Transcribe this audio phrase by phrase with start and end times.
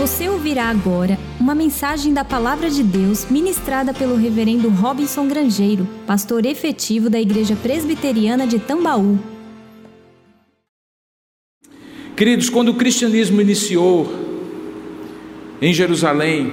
[0.00, 6.46] Você ouvirá agora uma mensagem da Palavra de Deus ministrada pelo Reverendo Robinson Grangeiro, pastor
[6.46, 9.18] efetivo da Igreja Presbiteriana de Tambaú.
[12.16, 14.10] Queridos, quando o cristianismo iniciou
[15.60, 16.50] em Jerusalém,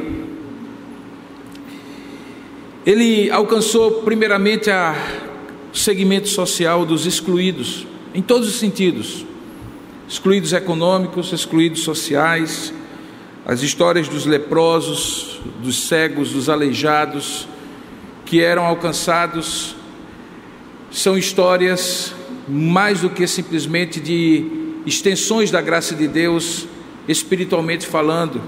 [2.86, 4.94] ele alcançou primeiramente a
[5.72, 9.26] segmento social dos excluídos, em todos os sentidos
[10.06, 12.74] excluídos econômicos, excluídos sociais,
[13.50, 17.48] as histórias dos leprosos, dos cegos, dos aleijados,
[18.26, 19.74] que eram alcançados,
[20.92, 22.14] são histórias
[22.46, 24.46] mais do que simplesmente de
[24.86, 26.68] extensões da graça de Deus,
[27.08, 28.42] espiritualmente falando.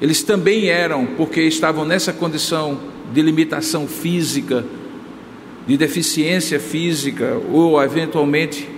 [0.00, 2.78] Eles também eram, porque estavam nessa condição
[3.12, 4.64] de limitação física,
[5.66, 8.68] de deficiência física, ou eventualmente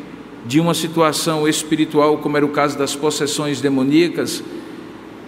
[0.46, 4.42] de uma situação espiritual, como era o caso das possessões demoníacas,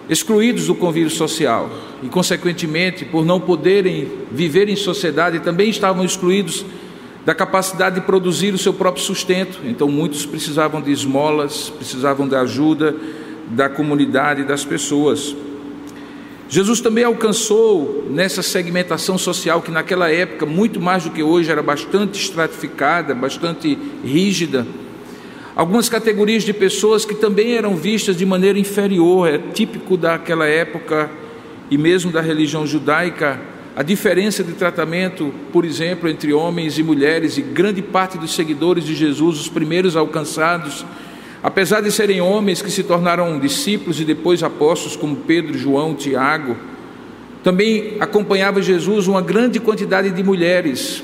[0.08, 1.70] excluídos do convívio social
[2.02, 6.64] e, consequentemente, por não poderem viver em sociedade, também estavam excluídos
[7.24, 9.60] da capacidade de produzir o seu próprio sustento.
[9.64, 12.94] Então, muitos precisavam de esmolas, precisavam da ajuda
[13.50, 15.36] da comunidade, das pessoas.
[16.48, 21.62] Jesus também alcançou nessa segmentação social que naquela época, muito mais do que hoje, era
[21.62, 24.66] bastante estratificada, bastante rígida
[25.58, 31.10] algumas categorias de pessoas que também eram vistas de maneira inferior, é típico daquela época
[31.68, 33.40] e mesmo da religião judaica,
[33.74, 38.84] a diferença de tratamento, por exemplo, entre homens e mulheres, e grande parte dos seguidores
[38.84, 40.86] de Jesus, os primeiros alcançados,
[41.42, 46.56] apesar de serem homens que se tornaram discípulos e depois apóstolos, como Pedro, João, Tiago,
[47.42, 51.02] também acompanhava Jesus uma grande quantidade de mulheres,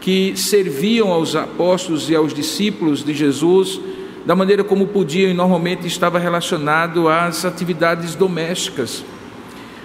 [0.00, 3.80] que serviam aos apóstolos e aos discípulos de Jesus
[4.26, 9.04] da maneira como podiam e normalmente estava relacionado às atividades domésticas.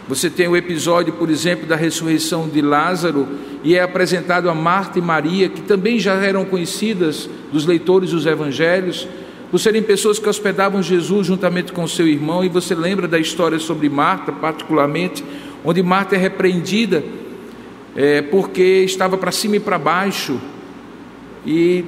[0.07, 3.27] Você tem o episódio, por exemplo, da ressurreição de Lázaro
[3.63, 8.25] e é apresentado a Marta e Maria, que também já eram conhecidas dos leitores dos
[8.25, 9.07] evangelhos,
[9.51, 13.59] por serem pessoas que hospedavam Jesus juntamente com seu irmão, e você lembra da história
[13.59, 15.23] sobre Marta, particularmente,
[15.63, 17.03] onde Marta é repreendida
[17.95, 20.39] é, porque estava para cima e para baixo,
[21.45, 21.83] e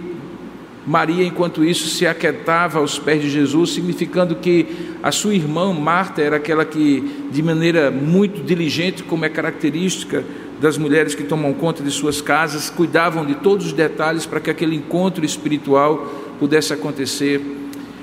[0.85, 4.65] Maria, enquanto isso, se aquietava aos pés de Jesus, significando que
[5.01, 10.25] a sua irmã Marta era aquela que, de maneira muito diligente, como é característica
[10.59, 14.49] das mulheres que tomam conta de suas casas, cuidavam de todos os detalhes para que
[14.49, 16.05] aquele encontro espiritual
[16.37, 17.41] pudesse acontecer.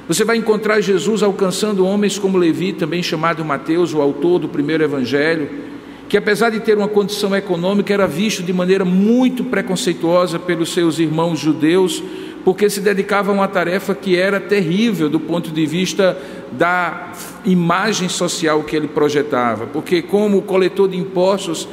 [0.08, 4.82] Você vai encontrar Jesus alcançando homens como Levi, também chamado Mateus, o autor do primeiro
[4.82, 5.48] evangelho,
[6.10, 10.98] que apesar de ter uma condição econômica, era visto de maneira muito preconceituosa pelos seus
[10.98, 12.02] irmãos judeus,
[12.44, 16.18] porque se dedicava a uma tarefa que era terrível do ponto de vista
[16.50, 17.12] da
[17.44, 21.68] imagem social que ele projetava, porque como coletor de impostos,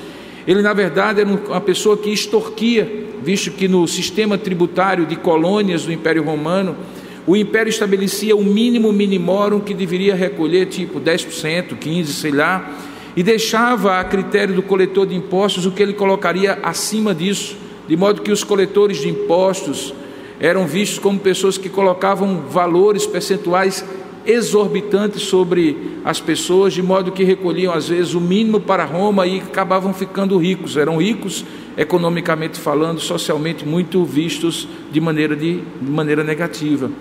[0.47, 5.83] ele na verdade era uma pessoa que extorquia, visto que no sistema tributário de colônias
[5.83, 6.75] do Império Romano,
[7.25, 12.71] o império estabelecia o mínimo minimorum que deveria recolher tipo 10%, 15, sei lá,
[13.17, 17.57] e deixava a critério do coletor de impostos o que ele colocaria acima disso,
[17.87, 19.91] de modo que os coletores de impostos
[20.39, 23.83] eram vistos como pessoas que colocavam valores percentuais
[24.23, 29.39] exorbitantes sobre as pessoas, de modo que recolhiam às vezes o mínimo para Roma e
[29.39, 30.77] acabavam ficando ricos.
[30.77, 31.43] Eram ricos
[31.75, 36.91] economicamente falando, socialmente muito vistos de maneira, de, de maneira negativa.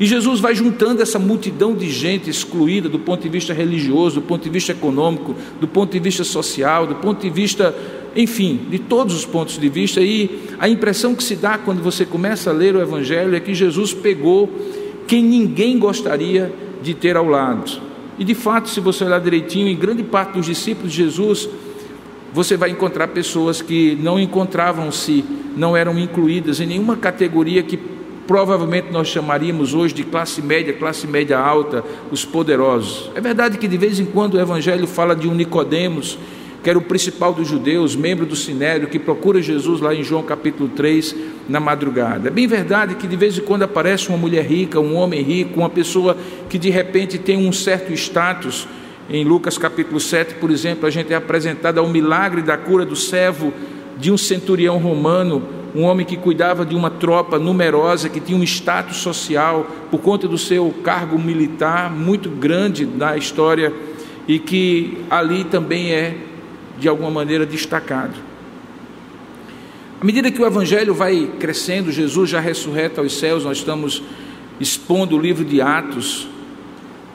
[0.00, 4.26] E Jesus vai juntando essa multidão de gente excluída do ponto de vista religioso, do
[4.26, 7.74] ponto de vista econômico, do ponto de vista social, do ponto de vista,
[8.14, 10.00] enfim, de todos os pontos de vista.
[10.00, 13.52] E a impressão que se dá quando você começa a ler o Evangelho é que
[13.52, 14.48] Jesus pegou
[15.08, 17.88] quem ninguém gostaria de ter ao lado.
[18.18, 21.48] E de fato, se você olhar direitinho, em grande parte dos discípulos de Jesus,
[22.32, 25.24] você vai encontrar pessoas que não encontravam-se,
[25.56, 27.76] não eram incluídas em nenhuma categoria que
[28.28, 33.10] provavelmente nós chamaríamos hoje de classe média, classe média alta, os poderosos.
[33.14, 36.18] É verdade que de vez em quando o evangelho fala de um Nicodemos,
[36.62, 40.22] que era o principal dos judeus, membro do sinédrio, que procura Jesus lá em João
[40.22, 41.16] capítulo 3,
[41.48, 42.28] na madrugada.
[42.28, 45.60] É bem verdade que de vez em quando aparece uma mulher rica, um homem rico,
[45.60, 46.14] uma pessoa
[46.50, 48.68] que de repente tem um certo status.
[49.08, 52.94] Em Lucas capítulo 7, por exemplo, a gente é apresentado ao milagre da cura do
[52.94, 53.54] servo
[53.96, 58.42] de um centurião romano um homem que cuidava de uma tropa numerosa, que tinha um
[58.42, 63.72] status social por conta do seu cargo militar muito grande na história
[64.26, 66.16] e que ali também é,
[66.78, 68.14] de alguma maneira, destacado.
[70.00, 74.02] À medida que o Evangelho vai crescendo, Jesus já ressurreta aos céus, nós estamos
[74.60, 76.28] expondo o livro de Atos,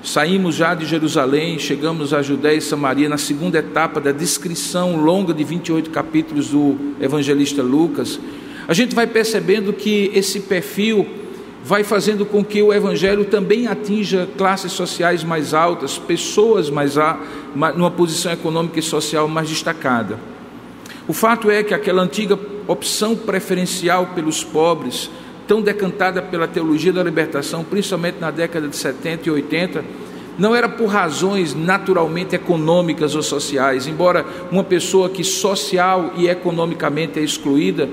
[0.04, 5.34] Saímos já de Jerusalém, chegamos a Judéia e Samaria na segunda etapa da descrição longa
[5.34, 8.20] de 28 capítulos do evangelista Lucas.
[8.68, 11.07] A gente vai percebendo que esse perfil
[11.63, 17.18] vai fazendo com que o evangelho também atinja classes sociais mais altas, pessoas mais a,
[17.75, 20.19] numa posição econômica e social mais destacada.
[21.07, 22.38] O fato é que aquela antiga
[22.68, 25.09] opção preferencial pelos pobres
[25.48, 29.83] tão decantada pela teologia da libertação, principalmente na década de 70 e 80,
[30.38, 37.19] não era por razões naturalmente econômicas ou sociais, embora uma pessoa que social e economicamente
[37.19, 37.88] é excluída,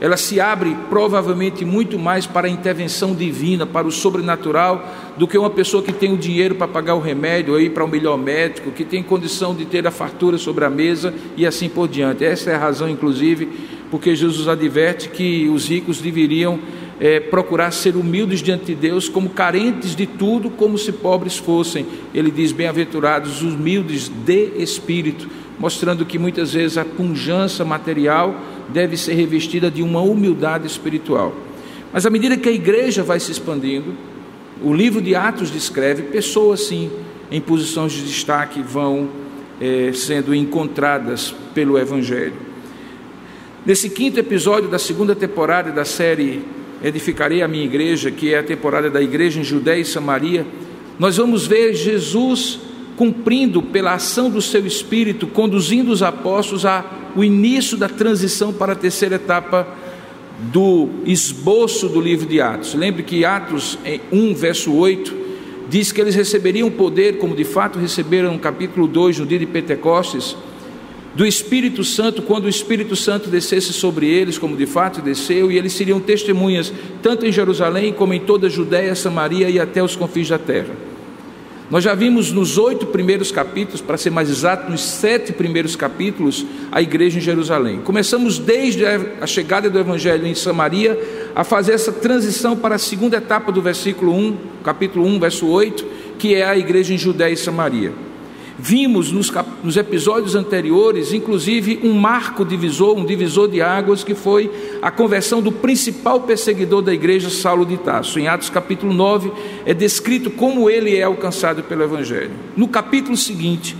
[0.00, 4.86] ela se abre provavelmente muito mais para a intervenção divina, para o sobrenatural,
[5.16, 7.84] do que uma pessoa que tem o dinheiro para pagar o remédio, ou ir para
[7.84, 11.68] o melhor médico, que tem condição de ter a fartura sobre a mesa e assim
[11.68, 12.24] por diante.
[12.24, 13.48] Essa é a razão, inclusive,
[13.90, 16.58] porque Jesus adverte que os ricos deveriam
[17.00, 21.86] é, procurar ser humildes diante de Deus, como carentes de tudo, como se pobres fossem.
[22.12, 28.34] Ele diz: Bem-aventurados os humildes de espírito, mostrando que muitas vezes a punjança material
[28.68, 31.34] deve ser revestida de uma humildade espiritual.
[31.92, 33.94] Mas à medida que a igreja vai se expandindo,
[34.62, 36.90] o livro de Atos descreve pessoas sim
[37.30, 39.08] em posições de destaque vão
[39.60, 42.34] é, sendo encontradas pelo Evangelho.
[43.64, 46.42] Nesse quinto episódio da segunda temporada da série
[46.82, 50.46] edificarei a minha igreja, que é a temporada da igreja em Judéia e Samaria,
[50.98, 52.60] nós vamos ver Jesus
[52.96, 56.64] cumprindo pela ação do seu espírito, conduzindo os apóstolos
[57.14, 59.66] ao início da transição para a terceira etapa
[60.52, 62.74] do esboço do livro de Atos.
[62.74, 63.78] Lembre que Atos
[64.12, 65.14] 1, verso 8,
[65.68, 69.46] diz que eles receberiam poder, como de fato receberam no capítulo 2, no dia de
[69.46, 70.36] Pentecostes,
[71.14, 75.56] do Espírito Santo, quando o Espírito Santo descesse sobre eles, como de fato desceu, e
[75.56, 79.94] eles seriam testemunhas, tanto em Jerusalém como em toda a Judéia, Samaria e até os
[79.94, 80.93] confins da terra.
[81.70, 86.44] Nós já vimos nos oito primeiros capítulos, para ser mais exato, nos sete primeiros capítulos,
[86.70, 87.80] a igreja em Jerusalém.
[87.82, 90.98] Começamos desde a chegada do Evangelho em Samaria
[91.34, 95.86] a fazer essa transição para a segunda etapa do versículo 1, capítulo 1, verso 8,
[96.18, 97.92] que é a igreja em Judéia e Samaria.
[98.56, 99.32] Vimos nos,
[99.64, 104.48] nos, episódios anteriores, inclusive, um marco divisor, um divisor de águas, que foi
[104.80, 108.20] a conversão do principal perseguidor da igreja, Saulo de Tarso.
[108.20, 109.32] Em Atos capítulo 9,
[109.66, 112.30] é descrito como ele é alcançado pelo Evangelho.
[112.56, 113.76] No capítulo seguinte,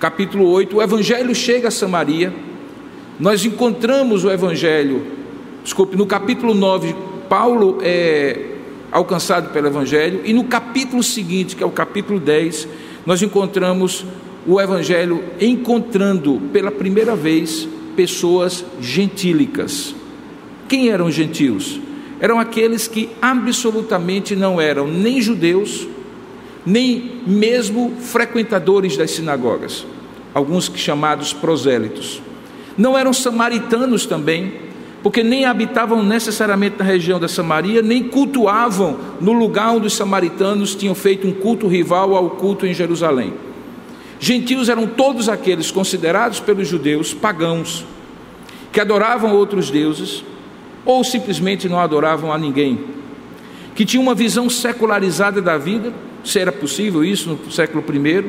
[0.00, 2.32] capítulo 8, o Evangelho chega a Samaria.
[3.20, 5.02] Nós encontramos o Evangelho,
[5.62, 6.96] desculpe, no capítulo 9,
[7.28, 8.54] Paulo é
[8.90, 12.66] alcançado pelo Evangelho, e no capítulo seguinte, que é o capítulo 10,
[13.08, 14.04] nós encontramos
[14.46, 17.66] o Evangelho encontrando pela primeira vez
[17.96, 19.94] pessoas gentílicas.
[20.68, 21.80] Quem eram gentios?
[22.20, 25.88] Eram aqueles que absolutamente não eram nem judeus,
[26.66, 29.86] nem mesmo frequentadores das sinagogas,
[30.34, 32.20] alguns chamados prosélitos.
[32.76, 34.52] Não eram samaritanos também,
[35.02, 40.74] porque nem habitavam necessariamente na região da Samaria, nem cultuavam no lugar onde os samaritanos
[40.74, 43.32] tinham feito um culto rival ao culto em Jerusalém.
[44.18, 47.86] Gentios eram todos aqueles considerados pelos judeus pagãos,
[48.72, 50.24] que adoravam outros deuses,
[50.84, 52.80] ou simplesmente não adoravam a ninguém,
[53.76, 55.92] que tinham uma visão secularizada da vida,
[56.24, 58.24] se era possível isso no século I,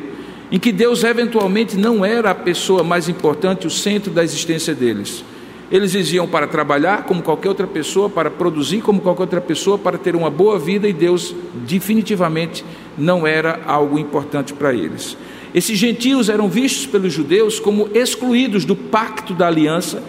[0.51, 5.23] em que Deus eventualmente não era a pessoa mais importante, o centro da existência deles
[5.71, 9.97] eles iam para trabalhar como qualquer outra pessoa, para produzir como qualquer outra pessoa, para
[9.97, 11.35] ter uma boa vida e Deus
[11.67, 12.65] definitivamente
[12.97, 15.15] não era algo importante para eles.
[15.53, 20.03] Esses gentios eram vistos pelos judeus como excluídos do pacto da aliança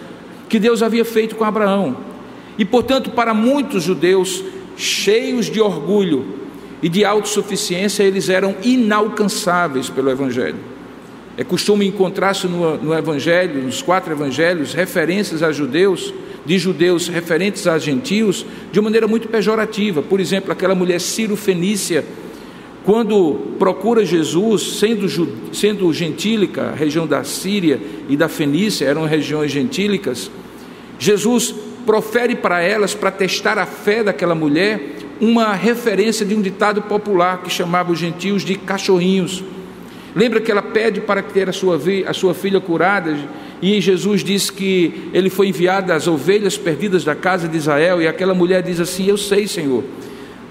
[0.49, 1.95] que Deus havia feito com Abraão.
[2.57, 4.43] E, portanto, para muitos judeus
[4.75, 6.25] cheios de orgulho
[6.81, 10.70] e de autossuficiência, eles eram inalcançáveis pelo Evangelho.
[11.37, 16.13] É costume encontrar-se no, no Evangelho, nos quatro Evangelhos, referências a judeus,
[16.45, 20.01] de judeus referentes a gentios, de uma maneira muito pejorativa.
[20.01, 22.03] Por exemplo, aquela mulher Ciro-Fenícia,
[22.83, 25.07] quando procura Jesus, sendo,
[25.53, 30.31] sendo gentílica, região da Síria e da Fenícia, eram regiões gentílicas,
[30.99, 36.81] Jesus profere para elas, para testar a fé daquela mulher, uma referência de um ditado
[36.83, 39.43] popular que chamava os gentios de cachorrinhos.
[40.15, 43.17] Lembra que ela pede para ter a sua, a sua filha curada,
[43.61, 48.07] e Jesus diz que ele foi enviado às ovelhas perdidas da casa de Israel, e
[48.07, 49.83] aquela mulher diz assim: Eu sei, Senhor,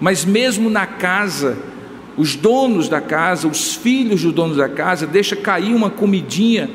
[0.01, 1.59] mas mesmo na casa,
[2.17, 6.71] os donos da casa, os filhos dos donos da casa, deixa cair uma comidinha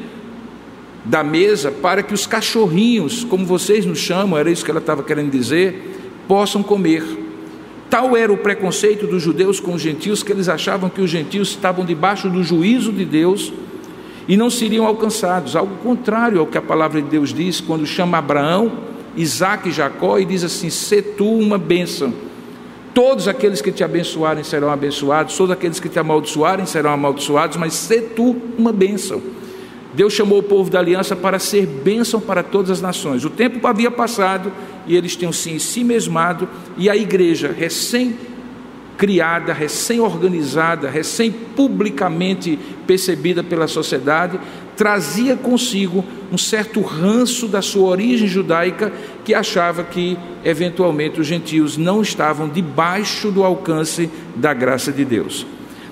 [1.04, 5.04] da mesa para que os cachorrinhos, como vocês nos chamam, era isso que ela estava
[5.04, 7.25] querendo dizer, possam comer.
[7.90, 11.50] Tal era o preconceito dos judeus com os gentios que eles achavam que os gentios
[11.50, 13.54] estavam debaixo do juízo de Deus
[14.28, 15.56] e não seriam alcançados.
[15.56, 18.72] Algo contrário ao que a palavra de Deus diz quando chama Abraão,
[19.16, 22.14] Isaac e Jacó e diz assim: "Se tu uma bênção".
[22.94, 27.74] Todos aqueles que te abençoarem serão abençoados, todos aqueles que te amaldiçoarem serão amaldiçoados, mas
[27.74, 29.22] se tu uma bênção.
[29.94, 33.24] Deus chamou o povo da aliança para ser bênção para todas as nações.
[33.24, 34.52] O tempo havia passado
[34.88, 38.16] e eles tinham se em si mesmado, e a igreja, recém
[38.98, 44.40] criada, recém-organizada, recém-publicamente percebida pela sociedade,
[44.76, 48.92] trazia consigo um certo ranço da sua origem judaica
[49.24, 55.46] que achava que, eventualmente, os gentios não estavam debaixo do alcance da graça de Deus.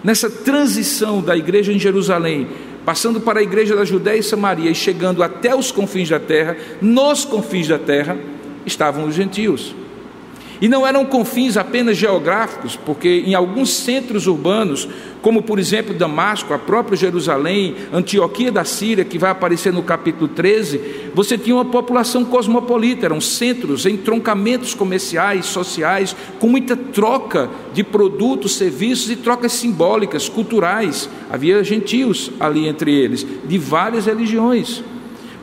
[0.03, 2.47] Nessa transição da igreja em Jerusalém,
[2.85, 6.57] passando para a igreja da Judéia e Samaria e chegando até os confins da terra,
[6.81, 8.17] nos confins da terra
[8.65, 9.75] estavam os gentios.
[10.63, 14.87] E não eram confins apenas geográficos, porque em alguns centros urbanos,
[15.21, 20.29] como por exemplo Damasco, a própria Jerusalém, Antioquia da Síria, que vai aparecer no capítulo
[20.29, 27.83] 13, você tinha uma população cosmopolita, eram centros, entroncamentos comerciais, sociais, com muita troca de
[27.83, 31.09] produtos, serviços e trocas simbólicas, culturais.
[31.29, 34.81] Havia gentios ali entre eles, de várias religiões.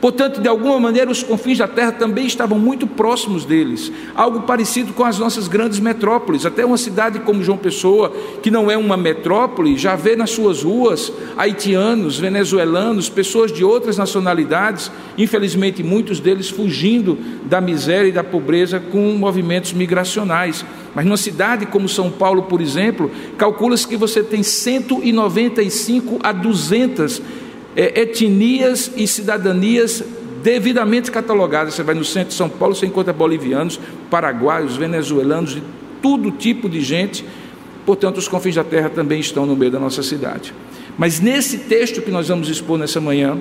[0.01, 4.93] Portanto, de alguma maneira, os confins da terra também estavam muito próximos deles, algo parecido
[4.93, 6.43] com as nossas grandes metrópoles.
[6.43, 10.63] Até uma cidade como João Pessoa, que não é uma metrópole, já vê nas suas
[10.63, 18.23] ruas haitianos, venezuelanos, pessoas de outras nacionalidades, infelizmente muitos deles fugindo da miséria e da
[18.23, 20.65] pobreza com movimentos migracionais.
[20.95, 27.21] Mas numa cidade como São Paulo, por exemplo, calcula-se que você tem 195 a 200
[27.75, 30.03] é, etnias e cidadanias
[30.43, 31.73] devidamente catalogadas.
[31.73, 35.63] Você vai no centro de São Paulo, você encontra bolivianos, paraguaios, venezuelanos, de
[36.01, 37.23] todo tipo de gente.
[37.85, 40.53] Portanto, os confins da terra também estão no meio da nossa cidade.
[40.97, 43.37] Mas nesse texto que nós vamos expor nessa manhã,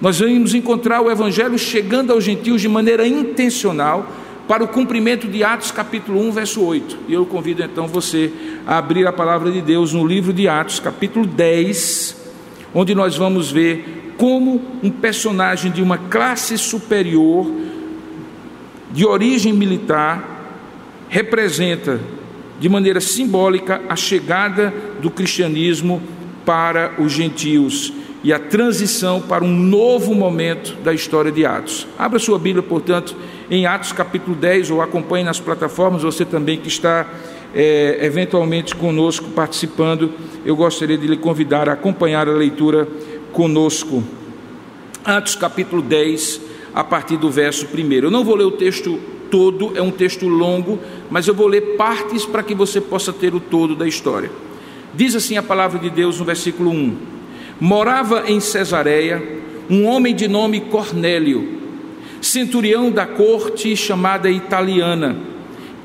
[0.00, 4.06] nós vamos encontrar o Evangelho chegando aos gentios de maneira intencional
[4.46, 6.98] para o cumprimento de Atos capítulo 1, verso 8.
[7.08, 8.32] E eu convido então você
[8.66, 12.16] a abrir a palavra de Deus no livro de Atos, capítulo 10,
[12.74, 17.50] onde nós vamos ver como um personagem de uma classe superior,
[18.90, 20.38] de origem militar,
[21.08, 22.00] representa
[22.58, 26.02] de maneira simbólica a chegada do cristianismo
[26.44, 27.92] para os gentios
[28.24, 31.86] e a transição para um novo momento da história de Atos.
[31.96, 33.14] Abra sua Bíblia, portanto,
[33.50, 37.06] em Atos capítulo 10, ou acompanhe nas plataformas, você também que está
[37.54, 40.12] é, eventualmente conosco participando,
[40.44, 42.88] eu gostaria de lhe convidar a acompanhar a leitura
[43.32, 44.02] conosco.
[45.04, 46.40] Atos capítulo 10,
[46.74, 47.92] a partir do verso 1.
[47.92, 48.98] Eu não vou ler o texto
[49.30, 50.78] todo, é um texto longo,
[51.10, 54.30] mas eu vou ler partes para que você possa ter o todo da história.
[54.94, 56.96] Diz assim a palavra de Deus no versículo 1:
[57.60, 59.22] Morava em Cesareia
[59.70, 61.60] um homem de nome Cornélio,
[62.22, 65.37] centurião da corte chamada italiana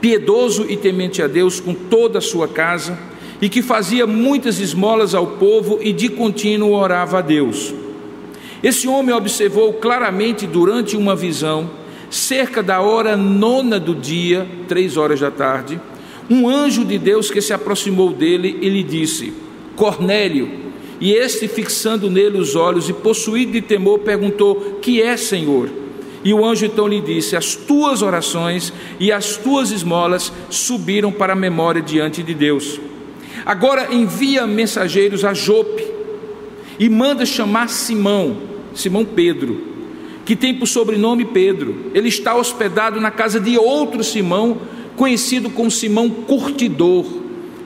[0.04, 3.00] piedoso e temente a Deus com toda a sua casa,
[3.42, 7.74] e que fazia muitas esmolas ao povo e de contínuo orava a Deus.
[8.62, 11.70] Esse homem observou claramente durante uma visão,
[12.10, 15.80] cerca da hora nona do dia, três horas da tarde,
[16.30, 19.32] um anjo de Deus que se aproximou dele e lhe disse:
[19.78, 20.64] Cornélio.
[21.00, 25.83] E este, fixando nele os olhos e possuído de temor, perguntou: Que é, Senhor?
[26.24, 31.34] E o anjo então lhe disse: As tuas orações e as tuas esmolas subiram para
[31.34, 32.80] a memória diante de Deus.
[33.46, 35.86] Agora envia mensageiros a Jope
[36.80, 38.38] e manda chamar Simão,
[38.74, 39.62] Simão Pedro,
[40.26, 41.92] que tem por sobrenome Pedro.
[41.94, 44.60] Ele está hospedado na casa de outro Simão,
[44.96, 47.06] conhecido como Simão Curtidor,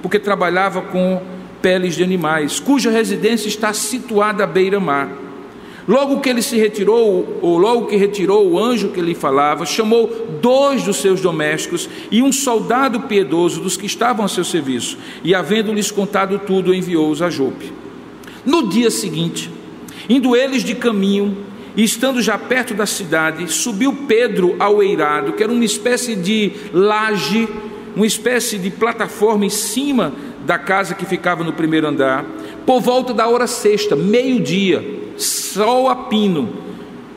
[0.01, 1.21] porque trabalhava com
[1.61, 5.26] peles de animais, cuja residência está situada à beira-mar.
[5.87, 10.27] Logo que ele se retirou, ou logo que retirou o anjo que lhe falava, chamou
[10.41, 15.33] dois dos seus domésticos e um soldado piedoso dos que estavam a seu serviço, e
[15.33, 17.71] havendo-lhes contado tudo, enviou-os a Jope.
[18.45, 19.49] No dia seguinte,
[20.09, 21.37] indo eles de caminho,
[21.73, 26.51] e estando já perto da cidade, subiu Pedro ao eirado, que era uma espécie de
[26.73, 27.47] laje,
[27.95, 30.11] uma espécie de plataforma em cima
[30.45, 32.25] da casa que ficava no primeiro andar,
[32.65, 36.49] por volta da hora sexta, meio-dia sol a pino.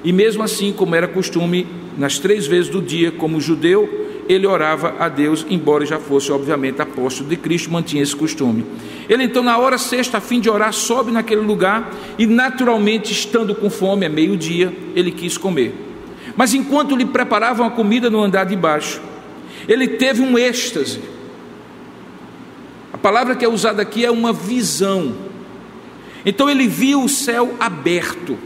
[0.02, 1.66] E mesmo assim, como era costume,
[1.98, 6.80] nas três vezes do dia, como judeu, ele orava a Deus, embora já fosse, obviamente,
[6.80, 8.64] apóstolo de Cristo, mantinha esse costume.
[9.08, 13.54] Ele então, na hora sexta, a fim de orar, sobe naquele lugar e, naturalmente, estando
[13.54, 15.74] com fome, é meio-dia, ele quis comer.
[16.36, 19.00] Mas enquanto lhe preparavam a comida no andar de baixo,
[19.66, 21.00] ele teve um êxtase.
[23.02, 25.12] palavra que é usada aqui é uma visão.
[26.24, 28.38] Então ele viu o céu aberto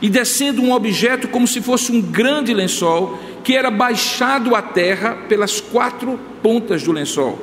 [0.00, 5.16] e descendo um objeto como se fosse um grande lençol que era baixado à terra
[5.28, 7.38] pelas quatro pontas do lençol.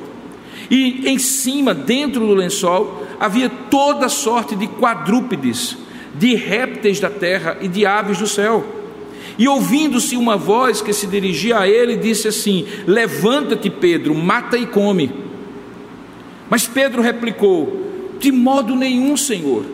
[0.70, 5.76] E em cima, dentro do lençol, havia toda sorte de quadrúpedes,
[6.14, 8.64] de répteis da terra e de aves do céu.
[9.38, 14.66] E ouvindo-se uma voz que se dirigia a ele, disse assim: Levanta-te, Pedro, mata e
[14.66, 15.10] come.
[16.48, 17.79] Mas Pedro replicou:
[18.20, 19.64] De modo nenhum, Senhor,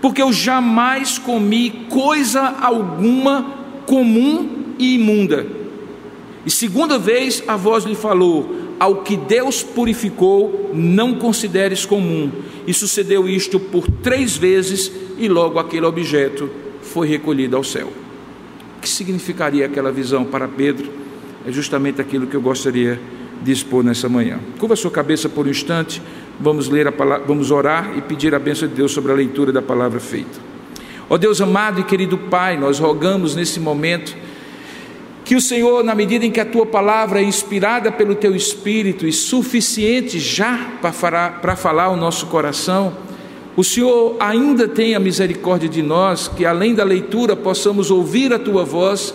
[0.00, 5.46] porque eu jamais comi coisa alguma comum e imunda.
[6.44, 12.30] E segunda vez a voz lhe falou: Ao que Deus purificou, não consideres comum.
[12.66, 16.50] E sucedeu isto por três vezes, e logo aquele objeto
[16.82, 17.88] foi recolhido ao céu.
[18.78, 20.90] O que significaria aquela visão para Pedro?
[21.46, 23.00] É justamente aquilo que eu gostaria
[23.42, 24.38] de expor nessa manhã.
[24.58, 26.00] Curva sua cabeça por um instante,
[26.40, 29.52] vamos ler a palavra, vamos orar e pedir a bênção de Deus sobre a leitura
[29.52, 30.40] da palavra feita.
[31.08, 34.16] Ó Deus amado e querido Pai, nós rogamos nesse momento
[35.24, 39.06] que o Senhor, na medida em que a tua palavra é inspirada pelo teu espírito
[39.06, 42.94] e suficiente já para falar, para falar ao nosso coração,
[43.54, 48.64] o Senhor ainda tenha misericórdia de nós, que além da leitura possamos ouvir a tua
[48.64, 49.14] voz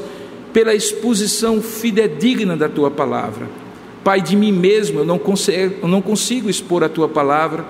[0.53, 3.66] pela exposição fidedigna da tua palavra.
[4.07, 7.65] Pai, de mim mesmo eu não consigo, eu não consigo expor a tua palavra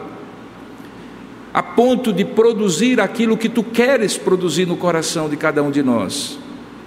[1.52, 5.82] a ponto de produzir aquilo que tu queres produzir no coração de cada um de
[5.82, 6.38] nós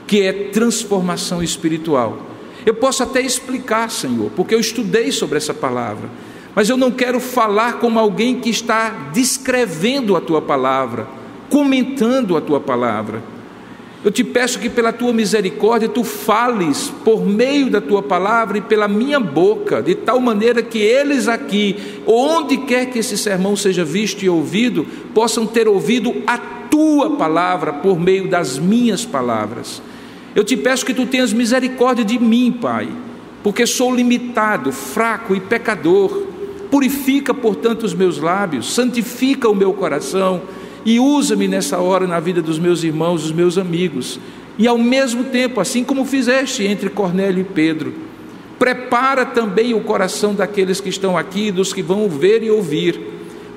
[0.07, 2.16] que é transformação espiritual.
[2.64, 6.09] Eu posso até explicar, Senhor, porque eu estudei sobre essa palavra,
[6.54, 11.09] mas eu não quero falar como alguém que está descrevendo a tua palavra,
[11.49, 13.21] comentando a tua palavra.
[14.02, 18.62] Eu te peço que pela tua misericórdia tu fales por meio da tua palavra e
[18.62, 21.76] pela minha boca, de tal maneira que eles aqui,
[22.07, 27.75] onde quer que esse sermão seja visto e ouvido, possam ter ouvido a tua palavra
[27.75, 29.83] por meio das minhas palavras.
[30.35, 32.88] Eu te peço que tu tenhas misericórdia de mim, Pai,
[33.42, 36.27] porque sou limitado, fraco e pecador.
[36.70, 40.40] Purifica, portanto, os meus lábios, santifica o meu coração
[40.85, 44.19] e usa-me nessa hora na vida dos meus irmãos, dos meus amigos.
[44.59, 47.95] E ao mesmo tempo, assim como fizeste entre Cornélio e Pedro,
[48.59, 53.01] prepara também o coração daqueles que estão aqui, dos que vão ver e ouvir,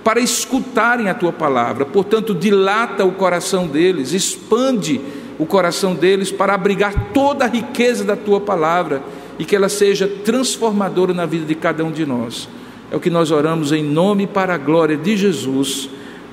[0.03, 1.85] para escutarem a tua palavra.
[1.85, 5.01] Portanto, dilata o coração deles, expande
[5.37, 9.01] o coração deles para abrigar toda a riqueza da tua palavra
[9.39, 12.47] e que ela seja transformadora na vida de cada um de nós.
[12.91, 15.89] É o que nós oramos em nome para a glória de Jesus.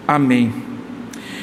[0.07, 0.70] Amém.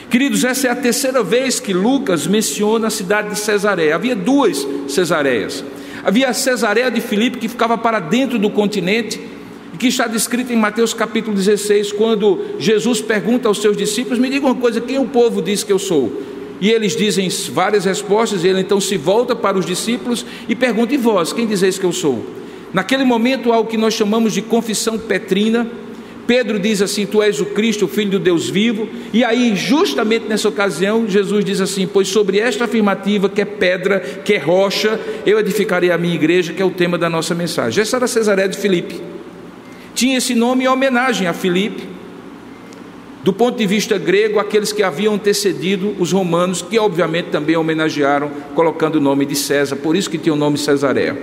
[0.09, 3.93] Queridos, essa é a terceira vez que Lucas menciona a cidade de Cesareia.
[3.93, 5.63] Havia duas Cesareias.
[6.01, 9.19] Havia a Cesareia de Filipe, que ficava para dentro do continente,
[9.73, 14.29] e que está descrita em Mateus capítulo 16, quando Jesus pergunta aos seus discípulos: Me
[14.29, 16.21] diga uma coisa, quem o povo diz que eu sou?
[16.61, 20.93] E eles dizem várias respostas, e ele então se volta para os discípulos e pergunta:
[20.93, 22.25] E vós, quem dizeis que eu sou?
[22.73, 25.67] Naquele momento há o que nós chamamos de confissão petrina.
[26.27, 28.87] Pedro diz assim: Tu és o Cristo, o Filho do Deus vivo.
[29.13, 34.01] E aí, justamente nessa ocasião, Jesus diz assim: Pois sobre esta afirmativa, que é pedra,
[34.01, 37.81] que é rocha, eu edificarei a minha igreja, que é o tema da nossa mensagem.
[37.81, 39.01] Essa era Cesaré de Filipe.
[39.95, 41.83] Tinha esse nome em homenagem a Filipe,
[43.23, 48.29] do ponto de vista grego, aqueles que haviam antecedido os romanos, que obviamente também homenagearam,
[48.53, 51.17] colocando o nome de César, por isso que tinha o nome Cesareia.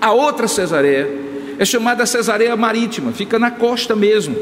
[0.00, 1.25] A outra Cesareia
[1.58, 4.36] é chamada Cesareia Marítima, fica na costa mesmo.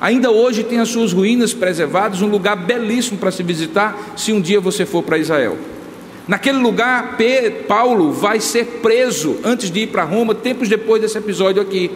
[0.00, 4.40] Ainda hoje tem as suas ruínas preservadas, um lugar belíssimo para se visitar, se um
[4.40, 5.56] dia você for para Israel.
[6.26, 7.16] Naquele lugar,
[7.66, 11.90] Paulo vai ser preso antes de ir para Roma, tempos depois desse episódio aqui.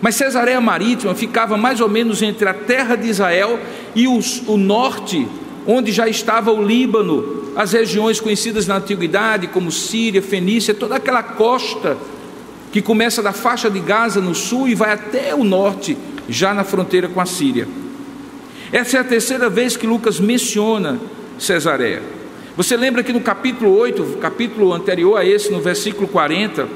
[0.00, 3.58] Mas Cesareia Marítima ficava mais ou menos entre a terra de Israel
[3.94, 5.26] e os, o norte,
[5.66, 11.22] onde já estava o Líbano, as regiões conhecidas na antiguidade como Síria, Fenícia, toda aquela
[11.22, 11.98] costa
[12.72, 15.96] que começa da faixa de Gaza no sul e vai até o norte,
[16.28, 17.66] já na fronteira com a Síria.
[18.70, 20.98] Essa é a terceira vez que Lucas menciona
[21.38, 22.02] Cesareia.
[22.56, 26.68] Você lembra que no capítulo 8, capítulo anterior a esse, no versículo 40,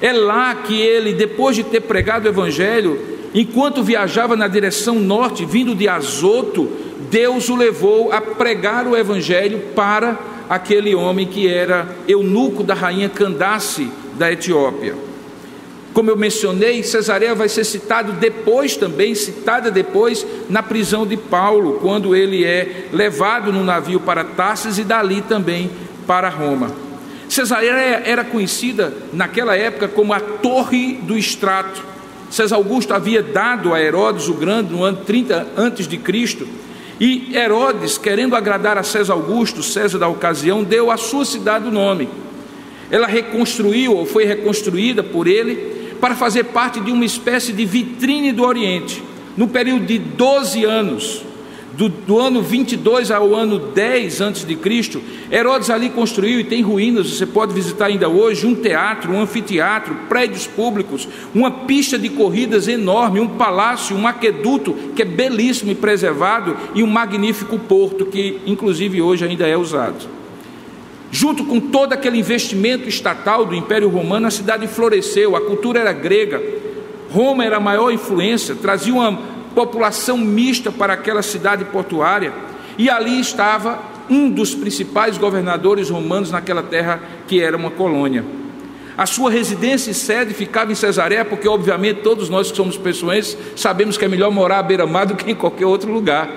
[0.00, 2.98] é lá que ele, depois de ter pregado o Evangelho,
[3.34, 6.68] enquanto viajava na direção norte, vindo de Azoto,
[7.10, 13.08] Deus o levou a pregar o Evangelho para aquele homem que era eunuco da rainha
[13.08, 13.88] Candace
[14.18, 15.09] da Etiópia.
[15.92, 21.78] Como eu mencionei, Cesareia vai ser citado depois também, citada depois na prisão de Paulo,
[21.80, 25.68] quando ele é levado no navio para Tarsis e dali também
[26.06, 26.70] para Roma.
[27.28, 31.82] Cesareia era conhecida naquela época como a Torre do Extrato.
[32.30, 36.46] César Augusto havia dado a Herodes o Grande no ano 30 antes de Cristo,
[37.00, 41.70] e Herodes, querendo agradar a César Augusto, César da ocasião, deu à sua cidade o
[41.70, 42.08] nome.
[42.90, 48.32] Ela reconstruiu ou foi reconstruída por ele para fazer parte de uma espécie de vitrine
[48.32, 49.02] do Oriente,
[49.36, 51.22] no período de 12 anos
[51.72, 56.62] do, do, ano 22 ao ano 10 antes de Cristo, Herodes ali construiu e tem
[56.62, 62.08] ruínas, você pode visitar ainda hoje, um teatro, um anfiteatro, prédios públicos, uma pista de
[62.08, 68.06] corridas enorme, um palácio, um aqueduto que é belíssimo e preservado e um magnífico porto
[68.06, 70.19] que inclusive hoje ainda é usado.
[71.10, 75.92] Junto com todo aquele investimento estatal do Império Romano, a cidade floresceu, a cultura era
[75.92, 76.40] grega,
[77.10, 79.18] Roma era a maior influência, trazia uma
[79.54, 82.32] população mista para aquela cidade portuária,
[82.78, 88.24] e ali estava um dos principais governadores romanos naquela terra que era uma colônia.
[88.96, 93.36] A sua residência e sede ficava em Cesareia, porque obviamente todos nós que somos pessoenses
[93.56, 96.28] sabemos que é melhor morar à beira-mar do que em qualquer outro lugar.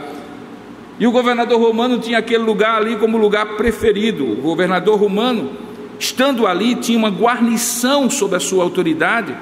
[1.00, 4.24] E o governador romano tinha aquele lugar ali como lugar preferido.
[4.24, 5.52] O governador romano,
[6.00, 9.36] estando ali, tinha uma guarnição sob a sua autoridade,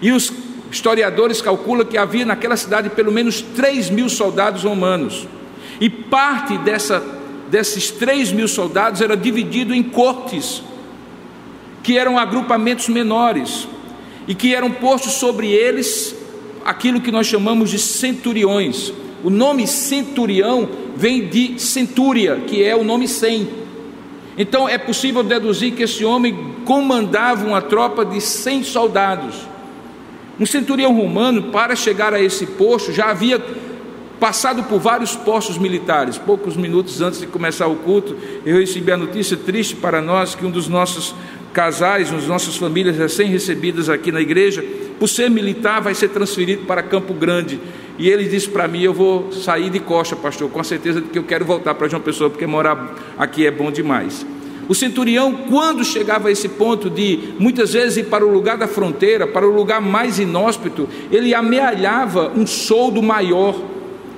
[0.00, 0.30] e os
[0.70, 5.26] Historiadores calculam que havia naquela cidade pelo menos 3 mil soldados romanos.
[5.80, 7.02] E parte dessa,
[7.48, 10.62] desses 3 mil soldados era dividido em cortes,
[11.82, 13.68] que eram agrupamentos menores,
[14.26, 16.16] e que eram postos sobre eles
[16.64, 18.92] aquilo que nós chamamos de centuriões.
[19.22, 23.48] O nome centurião vem de centúria, que é o nome cem.
[24.38, 29.34] Então é possível deduzir que esse homem comandava uma tropa de 100 soldados.
[30.38, 33.42] Um centurião romano, para chegar a esse posto, já havia
[34.20, 36.18] passado por vários postos militares.
[36.18, 40.44] Poucos minutos antes de começar o culto, eu recebi a notícia triste para nós que
[40.44, 41.14] um dos nossos
[41.52, 44.62] casais, das nossas famílias recém-recebidas aqui na igreja,
[44.98, 47.58] por ser militar, vai ser transferido para Campo Grande.
[47.98, 51.08] E ele disse para mim: Eu vou sair de costa, pastor, com a certeza de
[51.08, 54.26] que eu quero voltar para João Pessoa, porque morar aqui é bom demais.
[54.68, 58.66] O centurião, quando chegava a esse ponto de muitas vezes ir para o lugar da
[58.66, 63.54] fronteira, para o lugar mais inóspito, ele amealhava um soldo maior.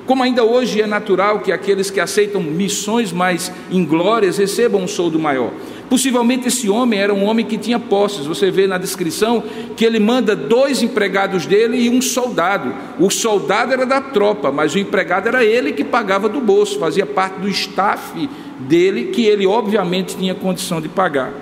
[0.07, 5.19] Como ainda hoje é natural que aqueles que aceitam missões mais inglórias recebam um soldo
[5.19, 5.53] maior.
[5.89, 8.27] Possivelmente esse homem era um homem que tinha posses.
[8.27, 9.43] Você vê na descrição
[9.77, 12.75] que ele manda dois empregados dele e um soldado.
[12.99, 17.07] O soldado era da tropa, mas o empregado era ele que pagava do bolso, fazia
[17.07, 18.29] parte do staff
[18.61, 21.33] dele, que ele obviamente tinha condição de pagar.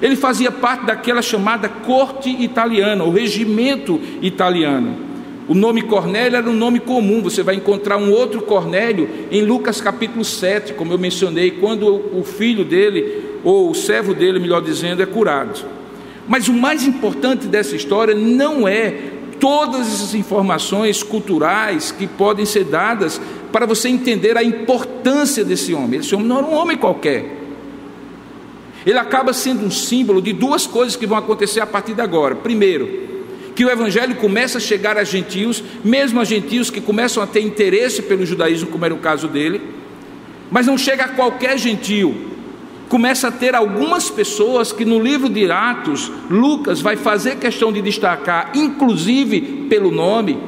[0.00, 5.12] Ele fazia parte daquela chamada corte italiana, o regimento italiano.
[5.48, 9.80] O nome Cornélio era um nome comum, você vai encontrar um outro Cornélio em Lucas
[9.80, 15.02] capítulo 7, como eu mencionei, quando o filho dele, ou o servo dele, melhor dizendo,
[15.02, 15.64] é curado.
[16.28, 18.94] Mas o mais importante dessa história não é
[19.40, 26.00] todas essas informações culturais que podem ser dadas para você entender a importância desse homem.
[26.00, 27.38] Esse homem não era um homem qualquer.
[28.86, 32.36] Ele acaba sendo um símbolo de duas coisas que vão acontecer a partir de agora.
[32.36, 33.10] Primeiro,
[33.54, 37.40] que o evangelho começa a chegar a gentios, mesmo a gentios que começam a ter
[37.40, 39.60] interesse pelo judaísmo, como era o caso dele,
[40.50, 42.31] mas não chega a qualquer gentio,
[42.92, 47.80] começa a ter algumas pessoas que no livro de Atos, Lucas vai fazer questão de
[47.80, 50.38] destacar, inclusive pelo nome,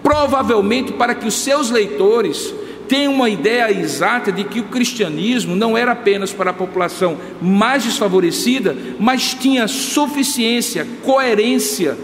[0.00, 2.54] provavelmente para que os seus leitores
[2.86, 7.82] tenham uma ideia exata de que o cristianismo não era apenas para a população mais
[7.82, 11.98] desfavorecida, mas tinha suficiência, coerência,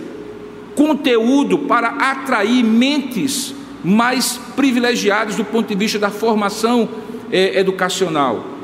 [0.75, 6.89] conteúdo para atrair mentes mais privilegiadas do ponto de vista da formação
[7.31, 8.56] eh, educacional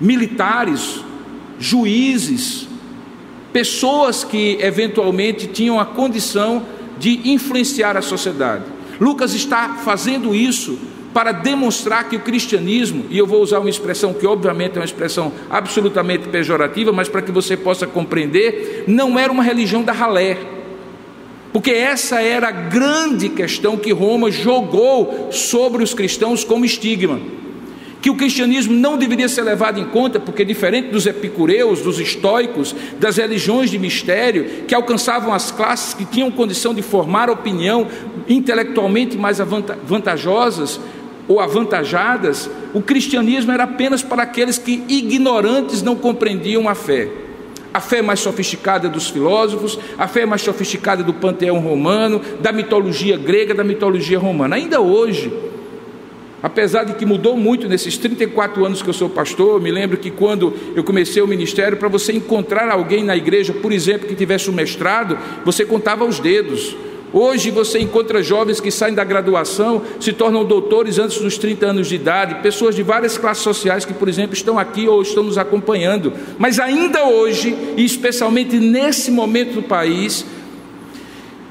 [0.00, 1.02] militares,
[1.58, 2.68] juízes,
[3.52, 6.62] pessoas que eventualmente tinham a condição
[6.98, 8.64] de influenciar a sociedade.
[9.00, 10.78] Lucas está fazendo isso
[11.14, 14.84] para demonstrar que o cristianismo, e eu vou usar uma expressão que obviamente é uma
[14.84, 20.38] expressão absolutamente pejorativa, mas para que você possa compreender, não era uma religião da ralé.
[21.52, 27.18] Porque essa era a grande questão que Roma jogou sobre os cristãos como estigma
[28.00, 32.74] que o cristianismo não deveria ser levado em conta, porque, diferente dos epicureus, dos estoicos,
[32.98, 37.86] das religiões de mistério, que alcançavam as classes que tinham condição de formar opinião
[38.28, 39.38] intelectualmente mais
[39.84, 40.80] vantajosas
[41.26, 47.08] ou avantajadas, o cristianismo era apenas para aqueles que, ignorantes, não compreendiam a fé.
[47.74, 53.16] A fé mais sofisticada dos filósofos, a fé mais sofisticada do panteão romano, da mitologia
[53.18, 54.56] grega, da mitologia romana.
[54.56, 55.30] Ainda hoje,
[56.42, 60.10] Apesar de que mudou muito nesses 34 anos que eu sou pastor, me lembro que
[60.10, 64.48] quando eu comecei o ministério, para você encontrar alguém na igreja, por exemplo, que tivesse
[64.48, 66.76] um mestrado, você contava os dedos.
[67.12, 71.88] Hoje você encontra jovens que saem da graduação, se tornam doutores antes dos 30 anos
[71.88, 75.38] de idade, pessoas de várias classes sociais que, por exemplo, estão aqui ou estão nos
[75.38, 76.12] acompanhando.
[76.38, 80.24] Mas ainda hoje, e especialmente nesse momento do país,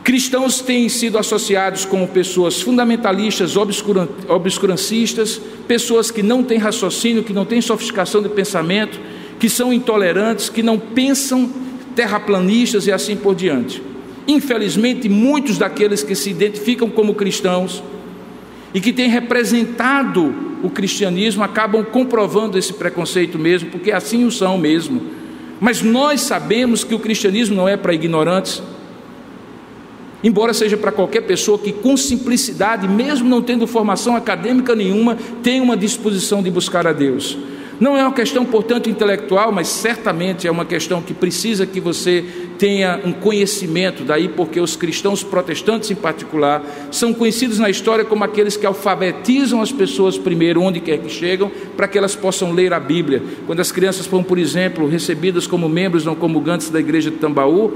[0.08, 7.43] cristãos têm sido associados como pessoas fundamentalistas, obscurancistas, pessoas que não têm raciocínio, que não
[7.43, 8.98] têm sofisticação de pensamento,
[9.38, 11.52] que são intolerantes, que não pensam
[11.93, 13.84] terraplanistas e assim por diante.
[14.26, 17.84] Infelizmente, muitos daqueles que se identificam como cristãos
[18.74, 24.58] e que têm representado o cristianismo acabam comprovando esse preconceito mesmo, porque assim o são
[24.58, 25.02] mesmo.
[25.60, 28.63] Mas nós sabemos que o cristianismo não é para ignorantes,
[30.23, 35.62] embora seja para qualquer pessoa que, com simplicidade, mesmo não tendo formação acadêmica nenhuma, tenha
[35.62, 37.38] uma disposição de buscar a Deus.
[37.80, 42.25] Não é uma questão, portanto, intelectual, mas certamente é uma questão que precisa que você
[42.58, 48.23] tenha um conhecimento, daí porque os cristãos protestantes, em particular, são conhecidos na história como
[48.23, 52.73] aqueles que alfabetizam as pessoas primeiro, onde quer que chegam, para que elas possam ler
[52.73, 53.21] a Bíblia.
[53.45, 57.71] Quando as crianças foram, por exemplo, recebidas como membros não comungantes da igreja de Tambaú,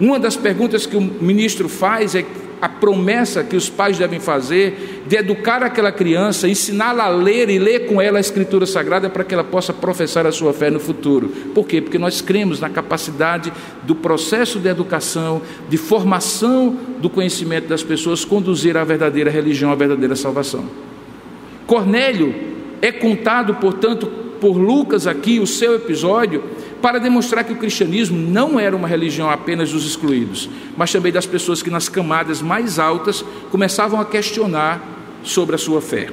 [0.00, 2.24] uma das perguntas que o ministro faz é
[2.60, 7.58] a promessa que os pais devem fazer de educar aquela criança, ensiná-la a ler e
[7.58, 10.80] ler com ela a Escritura Sagrada para que ela possa professar a sua fé no
[10.80, 11.28] futuro.
[11.54, 11.82] Por quê?
[11.82, 13.52] Porque nós cremos na capacidade
[13.82, 19.74] do processo de educação, de formação do conhecimento das pessoas, conduzir à verdadeira religião, à
[19.74, 20.64] verdadeira salvação.
[21.66, 22.34] Cornélio
[22.80, 26.44] é contado, portanto, por Lucas aqui, o seu episódio,
[26.82, 31.24] para demonstrar que o cristianismo não era uma religião apenas dos excluídos, mas também das
[31.24, 34.86] pessoas que nas camadas mais altas começavam a questionar
[35.22, 36.10] sobre a sua fé.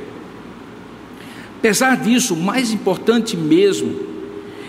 [1.60, 4.00] Apesar disso, o mais importante mesmo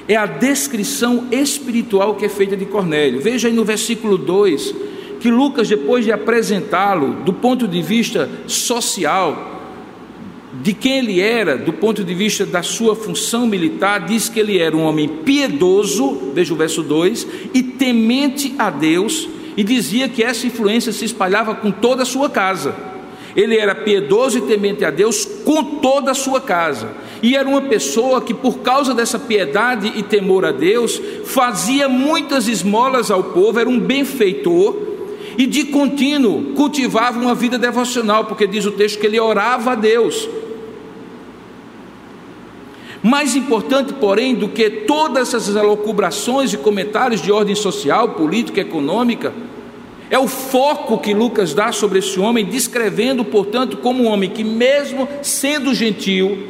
[0.08, 3.20] é a descrição espiritual que é feita de Cornélio.
[3.20, 4.74] Veja aí no versículo 2
[5.20, 9.61] que Lucas, depois de apresentá-lo do ponto de vista social,
[10.60, 14.58] de quem ele era, do ponto de vista da sua função militar, diz que ele
[14.58, 20.22] era um homem piedoso, veja o verso 2, e temente a Deus, e dizia que
[20.22, 22.74] essa influência se espalhava com toda a sua casa.
[23.34, 26.90] Ele era piedoso e temente a Deus com toda a sua casa.
[27.22, 32.46] E era uma pessoa que, por causa dessa piedade e temor a Deus, fazia muitas
[32.46, 34.91] esmolas ao povo, era um benfeitor
[35.36, 39.74] e de contínuo cultivava uma vida devocional, porque diz o texto que ele orava a
[39.74, 40.28] Deus.
[43.02, 49.32] Mais importante, porém, do que todas essas alocubrações e comentários de ordem social, política, econômica,
[50.08, 54.44] é o foco que Lucas dá sobre esse homem, descrevendo, portanto, como um homem que,
[54.44, 56.46] mesmo sendo gentil,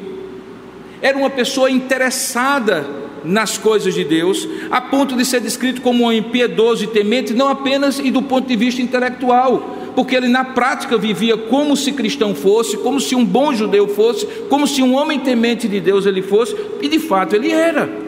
[1.01, 2.87] era uma pessoa interessada
[3.25, 7.33] nas coisas de Deus, a ponto de ser descrito como um homem piedoso e temente,
[7.33, 11.93] não apenas e do ponto de vista intelectual, porque ele na prática vivia como se
[11.93, 16.07] cristão fosse, como se um bom judeu fosse, como se um homem temente de Deus
[16.07, 18.03] ele fosse, e de fato ele era.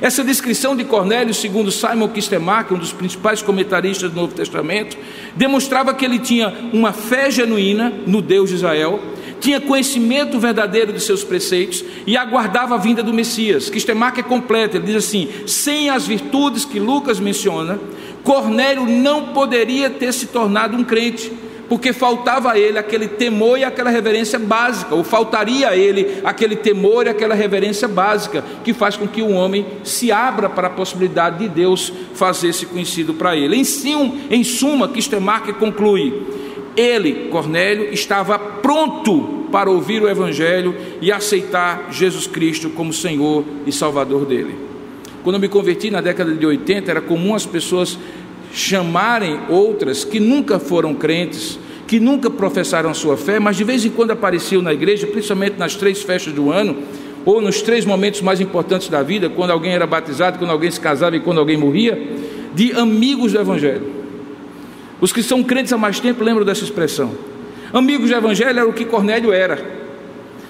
[0.00, 4.96] Essa descrição de Cornélio, segundo Simon Kistemacher, um dos principais comentaristas do Novo Testamento,
[5.34, 9.00] demonstrava que ele tinha uma fé genuína no Deus de Israel,
[9.40, 13.70] tinha conhecimento verdadeiro de seus preceitos e aguardava a vinda do Messias.
[13.70, 17.80] Kistemacher é completa, ele diz assim: sem as virtudes que Lucas menciona,
[18.22, 21.32] Cornélio não poderia ter se tornado um crente,
[21.68, 26.56] porque faltava a ele aquele temor e aquela reverência básica, ou faltaria a ele aquele
[26.56, 30.70] temor e aquela reverência básica, que faz com que o homem se abra para a
[30.70, 33.56] possibilidade de Deus fazer-se conhecido para ele.
[33.56, 33.62] Em,
[34.30, 36.40] em suma, Kistemark conclui:
[36.76, 38.38] ele, Cornélio, estava
[38.70, 44.54] pronto para ouvir o Evangelho e aceitar Jesus Cristo como Senhor e Salvador dele.
[45.24, 47.98] Quando eu me converti na década de 80, era comum as pessoas
[48.52, 53.90] chamarem outras que nunca foram crentes, que nunca professaram sua fé, mas de vez em
[53.90, 56.76] quando apareciam na igreja, principalmente nas três festas do ano,
[57.24, 60.78] ou nos três momentos mais importantes da vida, quando alguém era batizado, quando alguém se
[60.78, 62.00] casava e quando alguém morria,
[62.54, 63.90] de amigos do Evangelho.
[65.00, 67.29] Os que são crentes há mais tempo lembram dessa expressão.
[67.72, 69.80] Amigos do Evangelho era o que Cornélio era.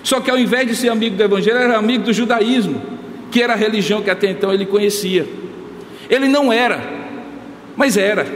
[0.02, 2.90] Só que ao invés de ser amigo do Evangelho, era amigo do judaísmo
[3.30, 5.26] que era a religião que até então ele conhecia.
[6.08, 6.82] Ele não era,
[7.76, 8.26] mas era.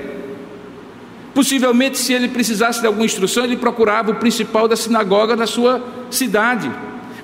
[1.35, 5.85] Possivelmente, se ele precisasse de alguma instrução, ele procurava o principal da sinagoga da sua
[6.11, 6.71] cidade,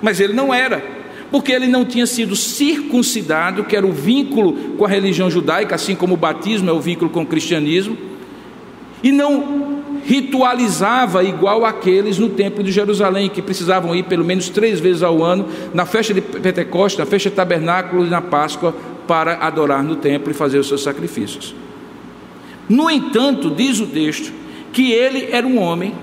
[0.01, 0.83] mas ele não era,
[1.31, 5.95] porque ele não tinha sido circuncidado, que era o vínculo com a religião judaica, assim
[5.95, 7.97] como o batismo é o vínculo com o cristianismo,
[9.01, 14.79] e não ritualizava igual aqueles no templo de Jerusalém, que precisavam ir pelo menos três
[14.79, 18.75] vezes ao ano, na festa de Pentecostes, na festa de tabernáculo e na Páscoa,
[19.07, 21.55] para adorar no templo e fazer os seus sacrifícios.
[22.69, 24.31] No entanto, diz o texto,
[24.71, 25.93] que ele era um homem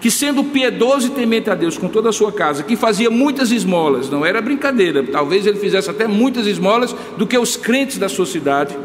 [0.00, 3.52] que, sendo piedoso e temente a Deus com toda a sua casa, que fazia muitas
[3.52, 8.08] esmolas, não era brincadeira, talvez ele fizesse até muitas esmolas do que os crentes da
[8.08, 8.76] sua cidade,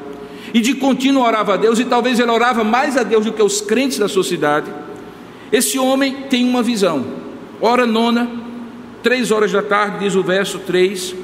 [0.54, 3.42] e de contínuo orava a Deus, e talvez ele orava mais a Deus do que
[3.42, 4.72] os crentes da sua cidade.
[5.52, 7.06] Esse homem tem uma visão,
[7.62, 8.30] hora nona,
[9.02, 11.16] três horas da tarde, diz o verso 3.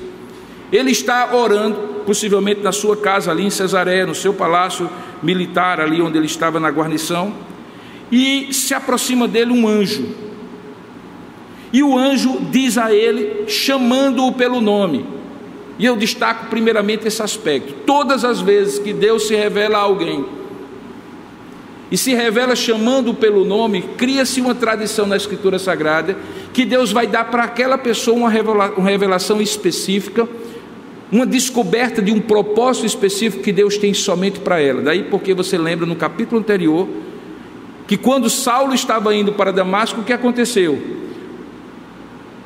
[0.72, 4.90] Ele está orando, possivelmente na sua casa ali em Cesareia, no seu palácio
[5.22, 7.34] militar, ali onde ele estava na guarnição,
[8.12, 10.08] e se aproxima dele um anjo.
[11.72, 15.06] E o anjo diz a ele, chamando-o pelo nome.
[15.80, 17.74] E eu destaco primeiramente esse aspecto.
[17.86, 20.26] Todas as vezes que Deus se revela a alguém,
[21.92, 26.18] e se revela chamando pelo nome, cria-se uma tradição na Escritura Sagrada
[26.52, 28.30] que Deus vai dar para aquela pessoa uma
[28.84, 30.28] revelação específica,
[31.12, 34.82] uma descoberta de um propósito específico que Deus tem somente para ela.
[34.82, 36.88] Daí porque você lembra no capítulo anterior
[37.86, 40.82] que quando Saulo estava indo para Damasco, o que aconteceu?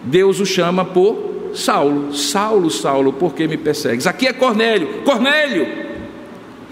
[0.03, 2.13] Deus o chama por Saulo.
[2.13, 4.07] Saulo, Saulo, por que me persegues?
[4.07, 5.01] Aqui é Cornélio.
[5.03, 5.67] Cornélio!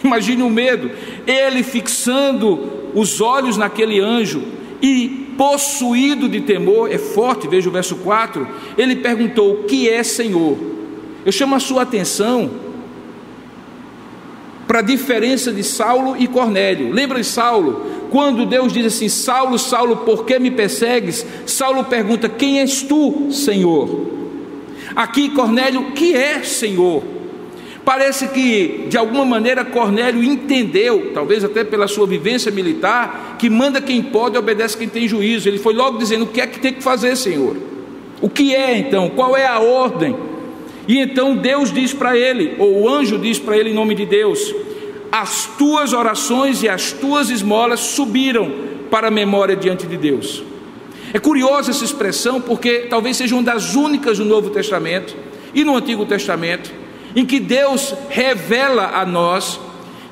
[0.03, 0.91] Imagine o medo.
[1.25, 4.43] Ele fixando os olhos naquele anjo
[4.81, 8.47] e possuído de temor, é forte, veja o verso 4.
[8.77, 10.57] Ele perguntou: O que é Senhor?
[11.25, 12.51] Eu chamo a sua atenção
[14.67, 16.91] para a diferença de Saulo e Cornélio.
[16.91, 17.85] Lembra de Saulo?
[18.11, 21.25] Quando Deus diz assim: Saulo, Saulo, por que me persegues?
[21.45, 24.24] Saulo pergunta: Quem és tu, Senhor?
[24.95, 27.03] Aqui Cornélio, que é Senhor?
[27.83, 33.79] Parece que, de alguma maneira, Cornélio entendeu, talvez até pela sua vivência militar, que manda
[33.79, 35.47] quem pode e obedece quem tem juízo.
[35.47, 37.55] Ele foi logo dizendo: O que é que tem que fazer, Senhor?
[38.21, 39.09] O que é então?
[39.09, 40.15] Qual é a ordem?
[40.87, 44.05] E então Deus diz para ele, ou o anjo diz para ele em nome de
[44.05, 44.55] Deus:
[45.11, 48.51] As tuas orações e as tuas esmolas subiram
[48.89, 50.43] para a memória diante de Deus.
[51.15, 55.15] É curiosa essa expressão, porque talvez seja uma das únicas no Novo Testamento
[55.53, 56.73] e no Antigo Testamento
[57.15, 59.57] em que Deus revela a nós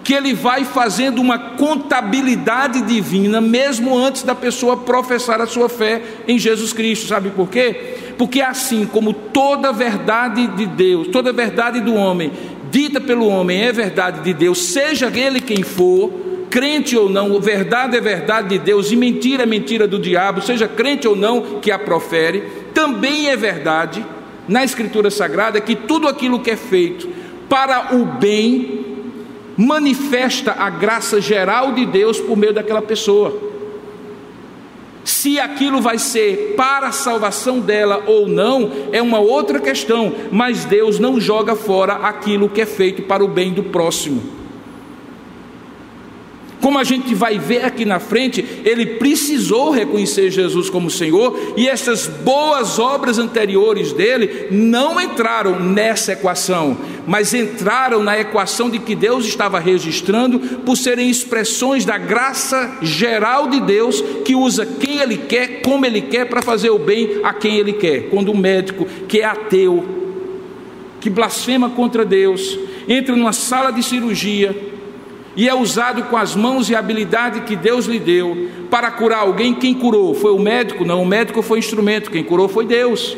[0.01, 6.01] que Ele vai fazendo uma contabilidade divina, mesmo antes da pessoa professar a sua fé
[6.25, 7.07] em Jesus Cristo.
[7.07, 7.97] Sabe por quê?
[8.17, 12.31] Porque assim como toda verdade de Deus, toda verdade do homem,
[12.71, 17.97] dita pelo homem, é verdade de Deus, seja ele quem for, crente ou não, verdade
[17.97, 21.71] é verdade de Deus e mentira é mentira do diabo, seja crente ou não que
[21.71, 22.43] a profere,
[22.75, 24.05] também é verdade
[24.47, 27.09] na Escritura Sagrada que tudo aquilo que é feito
[27.49, 28.85] para o bem
[29.57, 33.35] manifesta a graça geral de Deus por meio daquela pessoa.
[35.03, 40.65] Se aquilo vai ser para a salvação dela ou não, é uma outra questão, mas
[40.65, 44.42] Deus não joga fora aquilo que é feito para o bem do próximo.
[46.63, 51.67] Como a gente vai ver aqui na frente, ele precisou reconhecer Jesus como Senhor e
[51.67, 58.95] essas boas obras anteriores dele não entraram nessa equação, mas entraram na equação de que
[58.95, 65.17] Deus estava registrando por serem expressões da graça geral de Deus que usa quem ele
[65.17, 68.03] quer, como ele quer para fazer o bem a quem ele quer.
[68.03, 69.83] Quando um médico que é ateu,
[71.01, 74.71] que blasfema contra Deus, entra numa sala de cirurgia
[75.35, 79.53] e é usado com as mãos e habilidade que Deus lhe deu para curar alguém.
[79.53, 80.13] Quem curou?
[80.13, 80.85] Foi o médico?
[80.85, 83.17] Não, o médico foi o instrumento, quem curou foi Deus.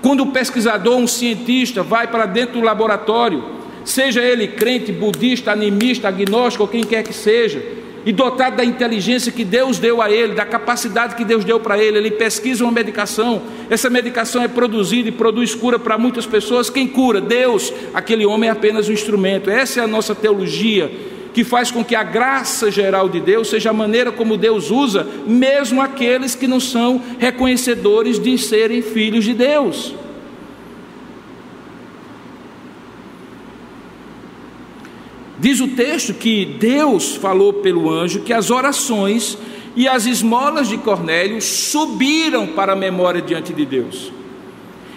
[0.00, 3.44] Quando o pesquisador, um cientista, vai para dentro do laboratório,
[3.84, 7.60] seja ele crente, budista, animista, agnóstico ou quem quer que seja,
[8.04, 11.78] e dotado da inteligência que Deus deu a ele, da capacidade que Deus deu para
[11.78, 16.70] ele, ele pesquisa uma medicação, essa medicação é produzida e produz cura para muitas pessoas.
[16.70, 17.20] Quem cura?
[17.20, 17.72] Deus.
[17.92, 19.50] Aquele homem é apenas um instrumento.
[19.50, 20.90] Essa é a nossa teologia
[21.32, 25.06] que faz com que a graça geral de Deus seja a maneira como Deus usa,
[25.26, 29.94] mesmo aqueles que não são reconhecedores de serem filhos de Deus.
[35.38, 39.38] Diz o texto que Deus falou pelo anjo que as orações
[39.76, 44.12] e as esmolas de Cornélio subiram para a memória diante de Deus.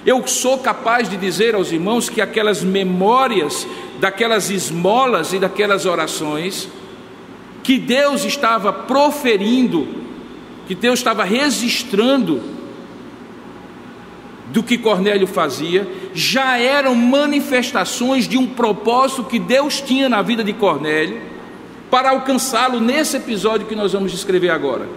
[0.04, 3.68] Eu sou capaz de dizer aos irmãos que aquelas memórias,
[4.00, 6.68] daquelas esmolas e daquelas orações,
[7.62, 9.88] que Deus estava proferindo,
[10.68, 12.42] que Deus estava registrando
[14.52, 20.44] do que Cornélio fazia, já eram manifestações de um propósito que Deus tinha na vida
[20.44, 21.22] de Cornélio
[21.90, 24.88] para alcançá-lo nesse episódio que nós vamos descrever agora.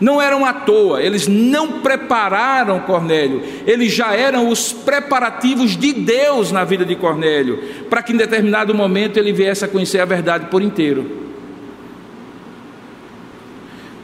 [0.00, 6.52] Não eram à toa, eles não prepararam Cornélio, eles já eram os preparativos de Deus
[6.52, 7.60] na vida de Cornélio,
[7.90, 11.27] para que em determinado momento ele viesse a conhecer a verdade por inteiro.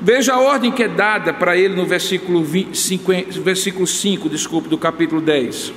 [0.05, 4.69] Veja a ordem que é dada para ele no versículo, 20, 50, versículo 5, desculpe,
[4.69, 5.73] do capítulo 10.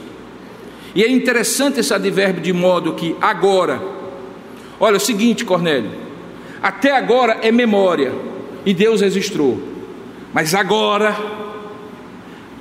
[0.93, 3.81] E é interessante esse advérbio de modo que agora.
[4.81, 5.91] Olha é o seguinte, Cornélio.
[6.61, 8.11] Até agora é memória
[8.65, 9.63] e Deus registrou.
[10.33, 11.15] Mas agora,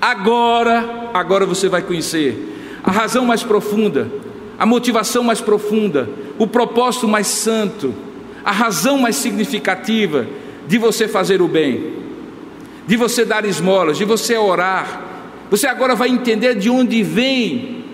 [0.00, 4.08] agora, agora você vai conhecer a razão mais profunda,
[4.56, 6.08] a motivação mais profunda,
[6.38, 7.92] o propósito mais santo,
[8.44, 10.28] a razão mais significativa
[10.66, 11.92] de você fazer o bem,
[12.86, 15.04] de você dar esmolas, de você orar.
[15.50, 17.84] Você agora vai entender de onde vem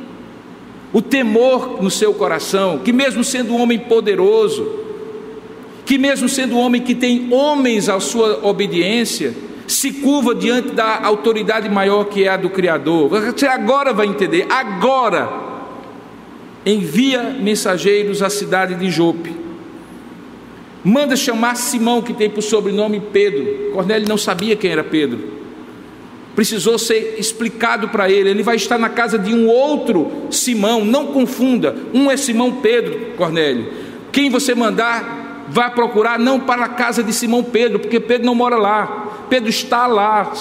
[0.92, 4.80] o temor no seu coração, que mesmo sendo um homem poderoso,
[5.84, 9.34] que mesmo sendo um homem que tem homens à sua obediência,
[9.66, 13.08] se curva diante da autoridade maior que é a do Criador.
[13.08, 15.30] Você agora vai entender, agora
[16.64, 19.42] envia mensageiros à cidade de Jope
[20.84, 23.70] Manda chamar Simão, que tem por sobrenome Pedro.
[23.72, 25.20] Cornélio não sabia quem era Pedro.
[26.34, 28.30] Precisou ser explicado para ele.
[28.30, 30.84] Ele vai estar na casa de um outro Simão.
[30.84, 31.76] Não confunda.
[31.94, 33.72] Um é Simão Pedro, Cornélio.
[34.10, 38.34] Quem você mandar, vá procurar não para a casa de Simão Pedro, porque Pedro não
[38.34, 39.26] mora lá.
[39.30, 40.32] Pedro está lá,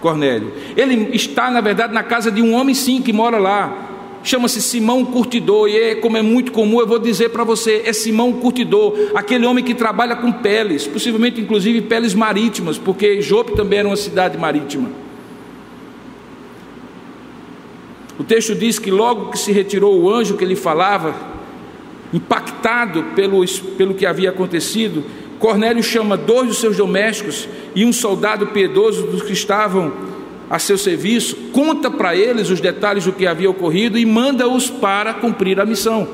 [0.00, 0.52] Cornélio.
[0.76, 3.95] Ele está, na verdade, na casa de um homem sim que mora lá
[4.26, 7.92] chama-se Simão Curtidor, e é como é muito comum, eu vou dizer para você, é
[7.92, 13.78] Simão Curtidor, aquele homem que trabalha com peles, possivelmente inclusive peles marítimas, porque Jope também
[13.78, 14.90] era uma cidade marítima.
[18.18, 21.14] O texto diz que logo que se retirou o anjo que ele falava,
[22.12, 23.44] impactado pelo,
[23.76, 25.04] pelo que havia acontecido,
[25.38, 30.15] Cornélio chama dois dos seus domésticos e um soldado piedoso dos que estavam
[30.48, 35.12] a seu serviço, conta para eles os detalhes do que havia ocorrido e manda-os para
[35.14, 36.08] cumprir a missão.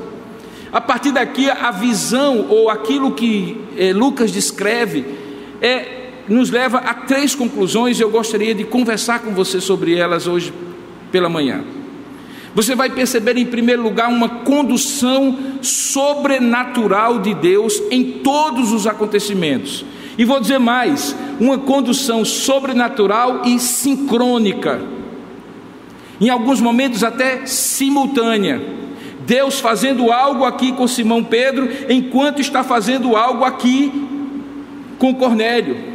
[0.72, 5.04] A partir daqui, a visão ou aquilo que eh, Lucas descreve
[5.60, 10.26] é, nos leva a três conclusões e eu gostaria de conversar com você sobre elas
[10.26, 10.52] hoje
[11.10, 11.62] pela manhã.
[12.54, 19.84] Você vai perceber, em primeiro lugar, uma condução sobrenatural de Deus em todos os acontecimentos.
[20.16, 24.80] E vou dizer mais: uma condução sobrenatural e sincrônica,
[26.20, 28.60] em alguns momentos até simultânea.
[29.26, 34.08] Deus fazendo algo aqui com Simão Pedro, enquanto está fazendo algo aqui
[34.98, 35.91] com Cornélio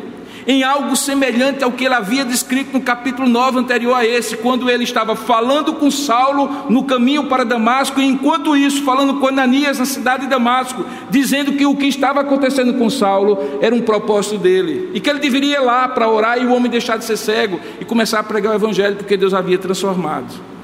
[0.48, 4.70] em algo semelhante ao que ele havia descrito no capítulo 9 anterior a esse, quando
[4.70, 9.78] ele estava falando com Saulo no caminho para Damasco, e enquanto isso, falando com Ananias
[9.78, 14.38] na cidade de Damasco, dizendo que o que estava acontecendo com Saulo era um propósito
[14.38, 17.18] dele, e que ele deveria ir lá para orar e o homem deixar de ser
[17.18, 20.57] cego e começar a pregar o evangelho, porque Deus havia transformado.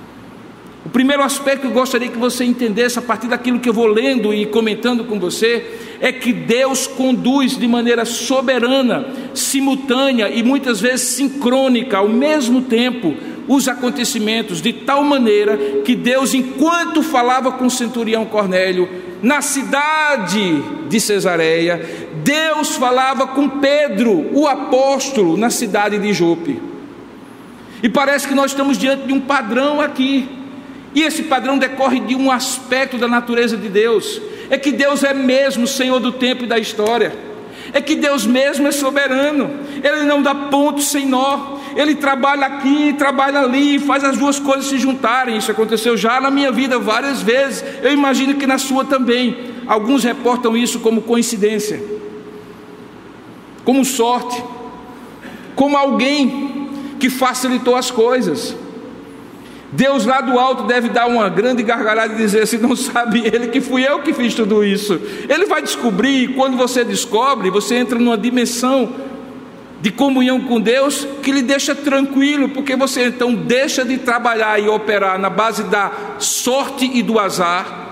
[0.93, 4.31] Primeiro aspecto que eu gostaria que você entendesse a partir daquilo que eu vou lendo
[4.31, 5.65] e comentando com você
[5.99, 13.15] é que Deus conduz de maneira soberana, simultânea e muitas vezes sincrônica ao mesmo tempo
[13.47, 18.87] os acontecimentos, de tal maneira que Deus, enquanto falava com o centurião Cornélio,
[19.23, 26.61] na cidade de Cesareia, Deus falava com Pedro, o apóstolo, na cidade de Jope.
[27.81, 30.42] E parece que nós estamos diante de um padrão aqui.
[30.95, 35.13] E esse padrão decorre de um aspecto da natureza de Deus é que Deus é
[35.13, 37.11] mesmo Senhor do tempo e da história,
[37.71, 39.49] é que Deus mesmo é soberano,
[39.83, 44.67] Ele não dá ponto sem nó, Ele trabalha aqui, trabalha ali, faz as duas coisas
[44.67, 45.37] se juntarem.
[45.37, 49.51] Isso aconteceu já na minha vida várias vezes, eu imagino que na sua também.
[49.65, 51.81] Alguns reportam isso como coincidência,
[53.63, 54.43] como sorte,
[55.55, 56.69] como alguém
[56.99, 58.55] que facilitou as coisas.
[59.76, 63.47] Deus lá do alto deve dar uma grande gargalhada e dizer assim: não sabe ele
[63.47, 64.99] que fui eu que fiz tudo isso.
[65.28, 68.93] Ele vai descobrir, e quando você descobre, você entra numa dimensão
[69.82, 74.69] de comunhão com Deus que lhe deixa tranquilo, porque você então deixa de trabalhar e
[74.69, 77.82] operar na base da sorte e do azar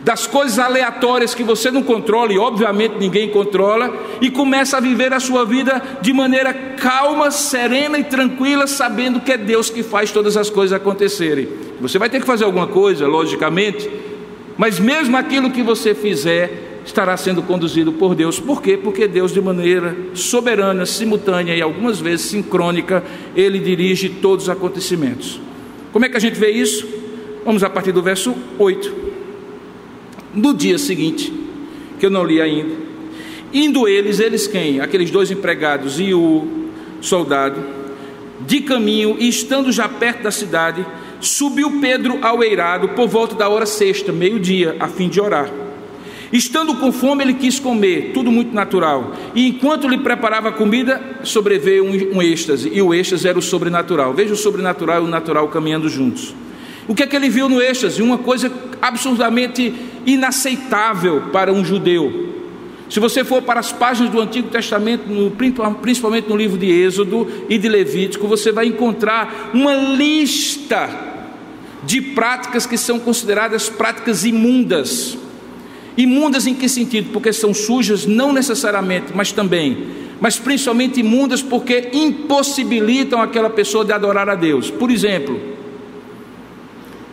[0.00, 5.12] das coisas aleatórias que você não controla e obviamente ninguém controla, e começa a viver
[5.12, 10.10] a sua vida de maneira calma, serena e tranquila, sabendo que é Deus que faz
[10.10, 11.48] todas as coisas acontecerem.
[11.80, 13.90] Você vai ter que fazer alguma coisa, logicamente,
[14.56, 18.40] mas mesmo aquilo que você fizer estará sendo conduzido por Deus.
[18.40, 18.76] Por quê?
[18.76, 23.04] Porque Deus, de maneira soberana, simultânea e algumas vezes sincrônica,
[23.36, 25.40] ele dirige todos os acontecimentos.
[25.92, 26.88] Como é que a gente vê isso?
[27.44, 29.07] Vamos a partir do verso 8.
[30.34, 31.32] No dia seguinte,
[31.98, 32.74] que eu não li ainda,
[33.52, 34.80] indo eles, eles quem?
[34.80, 36.68] Aqueles dois empregados e o
[37.00, 37.62] soldado,
[38.46, 40.84] de caminho e estando já perto da cidade,
[41.20, 45.50] subiu Pedro ao eirado por volta da hora sexta, meio-dia, a fim de orar.
[46.30, 49.14] Estando com fome, ele quis comer, tudo muito natural.
[49.34, 53.42] E enquanto lhe preparava a comida, sobreveio um, um êxtase, e o êxtase era o
[53.42, 54.12] sobrenatural.
[54.12, 56.34] Veja o sobrenatural e o natural caminhando juntos.
[56.86, 58.02] O que é que ele viu no êxtase?
[58.02, 59.74] Uma coisa absurdamente
[60.06, 62.28] inaceitável para um judeu.
[62.88, 67.28] Se você for para as páginas do Antigo Testamento, no, principalmente no livro de Êxodo
[67.48, 70.88] e de Levítico, você vai encontrar uma lista
[71.84, 75.18] de práticas que são consideradas práticas imundas.
[75.96, 77.10] Imundas em que sentido?
[77.12, 79.88] Porque são sujas, não necessariamente, mas também,
[80.20, 84.70] mas principalmente imundas porque impossibilitam aquela pessoa de adorar a Deus.
[84.70, 85.57] Por exemplo,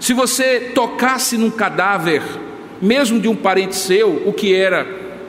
[0.06, 2.22] se você tocasse num cadáver,
[2.80, 4.86] mesmo de um parente seu, o que era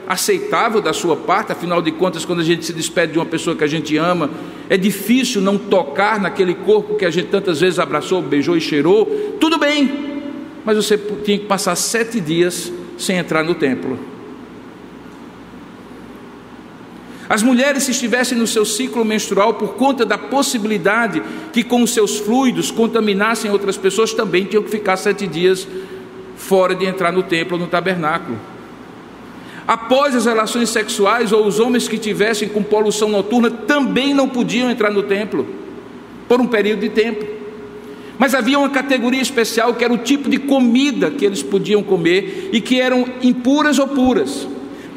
[0.07, 3.55] aceitável da sua parte, afinal de contas, quando a gente se despede de uma pessoa
[3.55, 4.29] que a gente ama,
[4.69, 9.07] é difícil não tocar naquele corpo que a gente tantas vezes abraçou, beijou e cheirou.
[9.39, 10.21] Tudo bem,
[10.63, 13.97] mas você tinha que passar sete dias sem entrar no templo.
[17.29, 21.21] As mulheres, se estivessem no seu ciclo menstrual, por conta da possibilidade
[21.51, 25.67] que com os seus fluidos contaminassem outras pessoas, também tinham que ficar sete dias
[26.37, 28.39] fora de entrar no templo ou no tabernáculo.
[29.67, 34.71] Após as relações sexuais, ou os homens que tivessem com poluição noturna também não podiam
[34.71, 35.45] entrar no templo,
[36.29, 37.25] por um período de tempo.
[38.17, 42.49] Mas havia uma categoria especial que era o tipo de comida que eles podiam comer
[42.53, 44.47] e que eram impuras ou puras.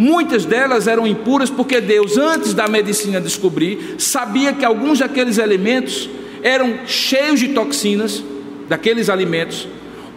[0.01, 6.09] Muitas delas eram impuras porque Deus, antes da medicina descobrir, sabia que alguns daqueles alimentos
[6.42, 8.24] eram cheios de toxinas,
[8.66, 9.68] daqueles alimentos,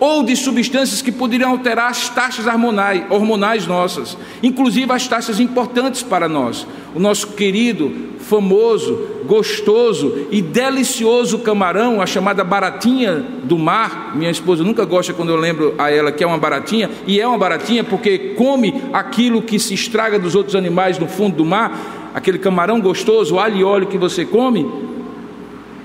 [0.03, 6.03] ou de substâncias que poderiam alterar as taxas hormonais, hormonais nossas, inclusive as taxas importantes
[6.03, 6.67] para nós.
[6.93, 7.89] O nosso querido,
[8.19, 14.11] famoso, gostoso e delicioso camarão, a chamada baratinha do mar.
[14.13, 17.25] Minha esposa nunca gosta quando eu lembro a ela que é uma baratinha, e é
[17.25, 22.11] uma baratinha porque come aquilo que se estraga dos outros animais no fundo do mar,
[22.13, 24.69] aquele camarão gostoso, alho e óleo que você come,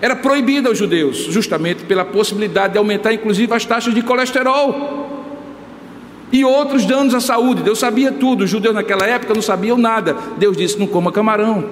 [0.01, 5.09] era proibida aos judeus, justamente pela possibilidade de aumentar inclusive as taxas de colesterol
[6.33, 7.63] e outros danos à saúde.
[7.63, 10.17] Deus sabia tudo, os judeus naquela época não sabiam nada.
[10.37, 11.69] Deus disse: não coma camarão.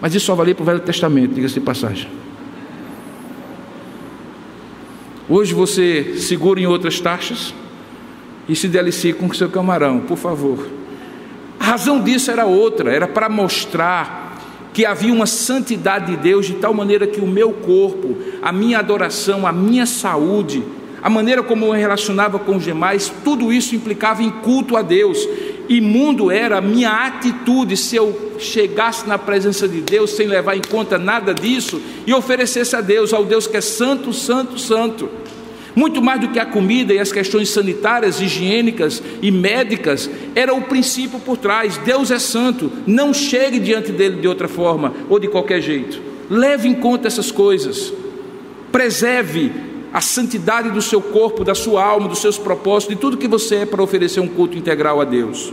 [0.00, 2.08] Mas isso só valia para o Velho Testamento, diga-se de passagem.
[5.26, 7.54] Hoje você segura em outras taxas
[8.46, 10.68] e se delicie com o seu camarão, por favor.
[11.58, 14.23] A razão disso era outra, era para mostrar
[14.74, 18.80] que havia uma santidade de Deus de tal maneira que o meu corpo, a minha
[18.80, 20.64] adoração, a minha saúde,
[21.00, 24.82] a maneira como eu me relacionava com os demais, tudo isso implicava em culto a
[24.82, 25.28] Deus.
[25.68, 30.62] Imundo era a minha atitude se eu chegasse na presença de Deus sem levar em
[30.62, 35.08] conta nada disso e oferecesse a Deus, ao Deus que é santo, santo, santo.
[35.74, 40.62] Muito mais do que a comida e as questões sanitárias, higiênicas e médicas, era o
[40.62, 41.76] princípio por trás.
[41.78, 46.00] Deus é santo, não chegue diante dele de outra forma ou de qualquer jeito.
[46.30, 47.92] Leve em conta essas coisas.
[48.70, 49.50] Preserve
[49.92, 53.56] a santidade do seu corpo, da sua alma, dos seus propósitos, de tudo que você
[53.56, 55.52] é para oferecer um culto integral a Deus.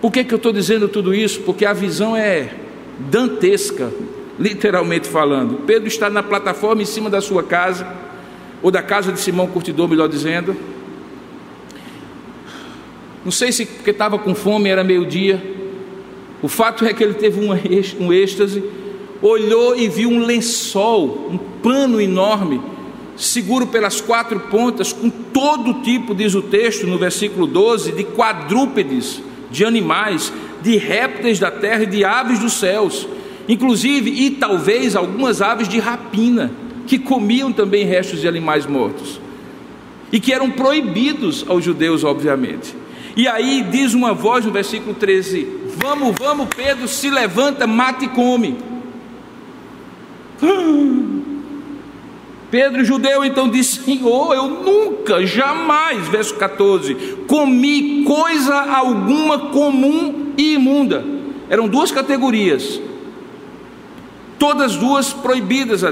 [0.00, 1.40] Por que, que eu estou dizendo tudo isso?
[1.40, 2.54] Porque a visão é
[2.98, 3.92] dantesca,
[4.38, 5.64] literalmente falando.
[5.66, 8.05] Pedro está na plataforma em cima da sua casa
[8.62, 10.56] ou da casa de Simão Curtidor, melhor dizendo.
[13.24, 15.42] Não sei se porque estava com fome, era meio-dia.
[16.42, 18.62] O fato é que ele teve um êxtase,
[19.22, 22.60] olhou e viu um lençol, um pano enorme,
[23.16, 29.20] seguro pelas quatro pontas, com todo tipo, diz o texto no versículo 12, de quadrúpedes,
[29.50, 30.32] de animais,
[30.62, 33.08] de répteis da terra e de aves dos céus,
[33.48, 36.52] inclusive e talvez algumas aves de rapina
[36.86, 39.20] que comiam também restos de animais mortos
[40.12, 42.74] e que eram proibidos aos judeus, obviamente.
[43.16, 48.08] E aí diz uma voz no versículo 13: Vamos, vamos, Pedro, se levanta, mata e
[48.08, 48.56] come.
[52.50, 56.94] Pedro, judeu, então disse: Senhor, eu nunca, jamais, verso 14,
[57.26, 61.04] comi coisa alguma comum e imunda.
[61.48, 62.80] Eram duas categorias,
[64.38, 65.82] todas duas proibidas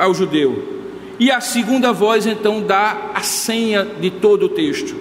[0.00, 0.80] ao judeu.
[1.18, 4.96] E a segunda voz então dá a senha de todo o texto.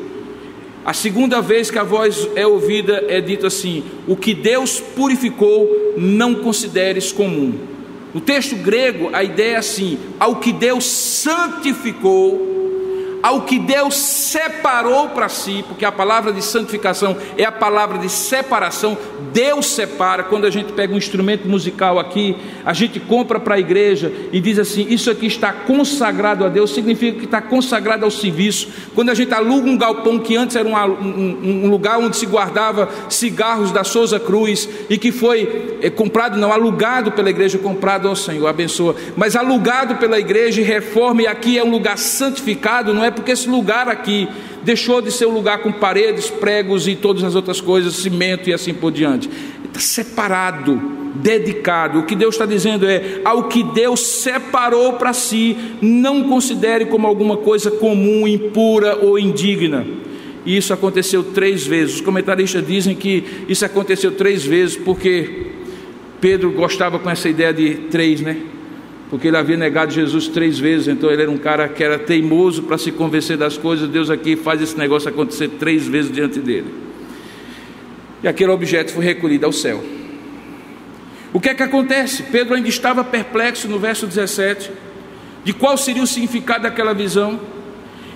[0.85, 5.93] A segunda vez que a voz é ouvida é dito assim: O que Deus purificou,
[5.97, 7.53] não consideres comum.
[8.13, 12.58] No texto grego, a ideia é assim: ao que Deus santificou,
[13.21, 18.09] ao que Deus separou para si, porque a palavra de santificação é a palavra de
[18.09, 18.97] separação.
[19.33, 20.23] Deus separa.
[20.23, 24.39] Quando a gente pega um instrumento musical aqui, a gente compra para a igreja e
[24.39, 28.69] diz assim: Isso aqui está consagrado a Deus, significa que está consagrado ao serviço.
[28.95, 32.25] Quando a gente aluga um galpão que antes era um, um, um lugar onde se
[32.25, 38.07] guardava cigarros da Souza Cruz e que foi é, comprado, não, alugado pela igreja, comprado
[38.07, 42.93] ao Senhor, abençoa, mas alugado pela igreja e reforma, e aqui é um lugar santificado,
[42.93, 44.27] não é porque esse lugar aqui
[44.63, 48.53] deixou de ser um lugar com paredes, pregos e todas as outras coisas, cimento e
[48.53, 49.29] assim por diante.
[49.65, 50.79] Está separado,
[51.15, 51.99] dedicado.
[51.99, 57.07] O que Deus está dizendo é: ao que Deus separou para si, não considere como
[57.07, 59.85] alguma coisa comum, impura ou indigna.
[60.45, 61.95] E isso aconteceu três vezes.
[61.95, 65.47] Os comentaristas dizem que isso aconteceu três vezes porque
[66.21, 68.37] Pedro gostava com essa ideia de três, né?
[69.09, 72.63] Porque ele havia negado Jesus três vezes, então ele era um cara que era teimoso
[72.63, 73.89] para se convencer das coisas.
[73.89, 76.67] Deus aqui faz esse negócio acontecer três vezes diante dele.
[78.21, 79.83] E aquele objeto foi recolhido ao céu.
[81.33, 82.23] O que é que acontece?
[82.23, 84.71] Pedro ainda estava perplexo no verso 17
[85.43, 87.39] de qual seria o significado daquela visão.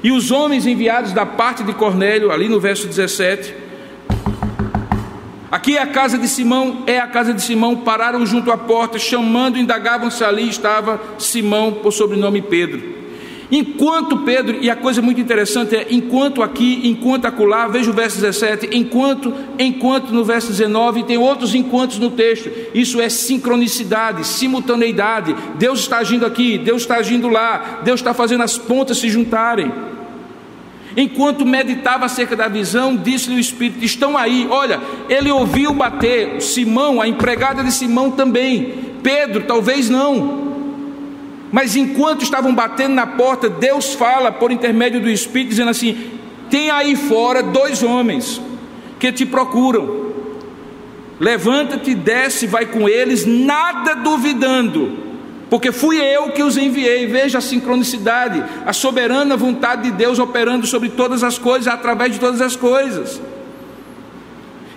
[0.04, 3.63] E os homens enviados da parte de Cornélio, ali no verso 17,
[5.54, 8.98] Aqui é a casa de Simão, é a casa de Simão, pararam junto à porta,
[8.98, 12.82] chamando, indagavam se ali estava Simão, por sobrenome Pedro.
[13.52, 18.20] Enquanto Pedro, e a coisa muito interessante é, enquanto aqui, enquanto acolá, veja o verso
[18.20, 24.26] 17, enquanto, enquanto no verso 19, e tem outros enquantos no texto, isso é sincronicidade,
[24.26, 29.08] simultaneidade, Deus está agindo aqui, Deus está agindo lá, Deus está fazendo as pontas se
[29.08, 29.72] juntarem.
[30.96, 34.48] Enquanto meditava acerca da visão, disse-lhe o Espírito: Estão aí.
[34.50, 34.80] Olha,
[35.10, 36.42] ele ouviu bater.
[36.42, 38.94] Simão, a empregada de Simão também.
[39.02, 40.44] Pedro, talvez não.
[41.52, 46.12] Mas enquanto estavam batendo na porta, Deus fala por intermédio do Espírito, dizendo assim:
[46.50, 48.42] Tem aí fora dois homens
[49.00, 50.04] que te procuram.
[51.20, 55.13] Levanta-te, desce, vai com eles, nada duvidando
[55.54, 57.06] porque fui eu que os enviei.
[57.06, 62.20] Veja a sincronicidade, a soberana vontade de Deus operando sobre todas as coisas, através de
[62.20, 63.22] todas as coisas.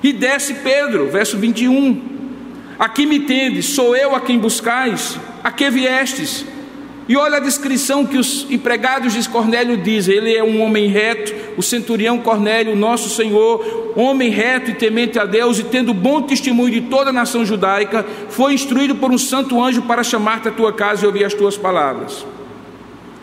[0.02, 1.98] E desce Pedro, verso 21.
[2.78, 6.44] Aqui me tendes, sou eu a quem buscais, a que viestes?
[7.08, 11.32] E olha a descrição que os empregados de Cornélio dizem: ele é um homem reto,
[11.56, 16.72] o centurião Cornélio, nosso Senhor, homem reto e temente a Deus, e tendo bom testemunho
[16.72, 20.72] de toda a nação judaica, foi instruído por um santo anjo para chamar-te à tua
[20.72, 22.26] casa e ouvir as tuas palavras.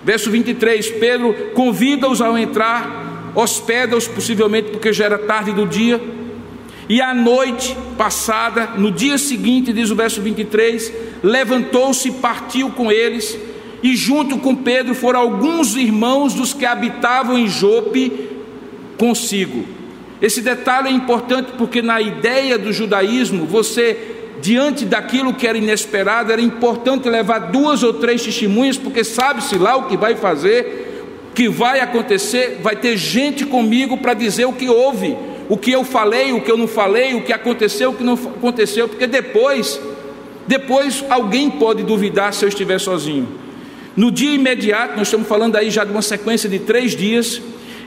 [0.02, 6.00] Verso 23: Pedro convida-os ao entrar, hospeda-os, possivelmente porque já era tarde do dia.
[6.88, 12.92] E à noite passada, no dia seguinte, diz o verso 23, levantou-se e partiu com
[12.92, 13.38] eles
[13.84, 18.30] e junto com Pedro foram alguns irmãos dos que habitavam em Jope
[18.98, 19.66] consigo.
[20.22, 26.32] Esse detalhe é importante porque na ideia do judaísmo, você diante daquilo que era inesperado,
[26.32, 31.34] era importante levar duas ou três testemunhas, porque sabe-se lá o que vai fazer, o
[31.34, 35.16] que vai acontecer, vai ter gente comigo para dizer o que houve,
[35.50, 38.14] o que eu falei, o que eu não falei, o que aconteceu, o que não
[38.14, 39.80] aconteceu, porque depois,
[40.48, 43.43] depois alguém pode duvidar se eu estiver sozinho.
[43.96, 47.42] No dia imediato, nós estamos falando aí já de uma sequência de três dias,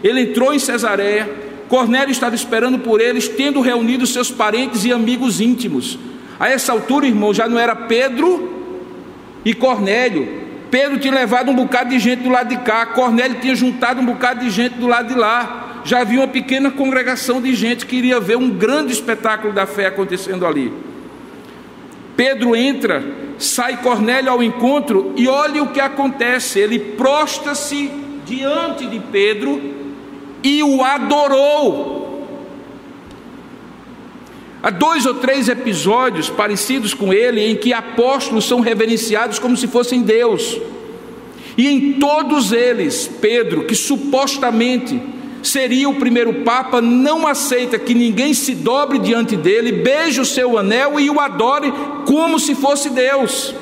[0.05, 1.29] ele entrou em Cesareia,
[1.69, 5.99] Cornélio estava esperando por eles, tendo reunido seus parentes e amigos íntimos.
[6.39, 8.79] A essa altura, irmão, já não era Pedro
[9.45, 10.47] e Cornélio.
[10.71, 14.05] Pedro tinha levado um bocado de gente do lado de cá, Cornélio tinha juntado um
[14.05, 15.83] bocado de gente do lado de lá.
[15.85, 19.87] Já havia uma pequena congregação de gente que iria ver um grande espetáculo da fé
[19.87, 20.73] acontecendo ali.
[22.17, 23.05] Pedro entra
[23.39, 26.59] sai Cornélio ao encontro e olhe o que acontece.
[26.59, 27.91] Ele prostra-se
[28.25, 29.61] diante de Pedro
[30.43, 32.07] e o adorou.
[34.63, 39.69] Há dois ou três episódios parecidos com ele em que apóstolos são reverenciados como se
[39.69, 40.59] fossem Deus.
[41.57, 45.01] E em todos eles, Pedro, que supostamente
[45.43, 50.59] seria o primeiro Papa, não aceita que ninguém se dobre diante dele, beije o seu
[50.59, 51.73] anel e o adore
[52.07, 53.55] como se fosse Deus.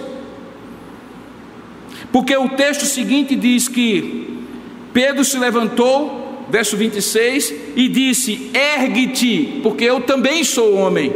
[2.12, 4.44] Porque o texto seguinte diz que
[4.92, 11.12] Pedro se levantou, verso 26, e disse: Ergue-te, porque eu também sou homem.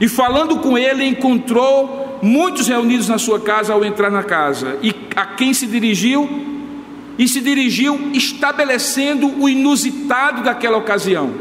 [0.00, 4.78] E falando com ele, encontrou muitos reunidos na sua casa ao entrar na casa.
[4.82, 6.51] E a quem se dirigiu?
[7.18, 11.32] E se dirigiu estabelecendo o inusitado daquela ocasião.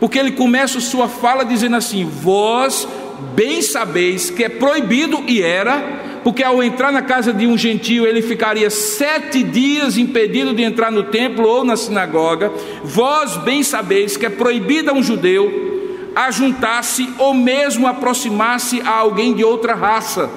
[0.00, 2.86] Porque ele começa sua fala dizendo assim: Vós
[3.34, 8.06] bem sabeis que é proibido e era porque ao entrar na casa de um gentio
[8.06, 12.50] ele ficaria sete dias impedido de entrar no templo ou na sinagoga.
[12.82, 15.74] Vós bem sabeis que é proibido a um judeu
[16.16, 20.30] ajuntar-se ou mesmo aproximar-se a alguém de outra raça.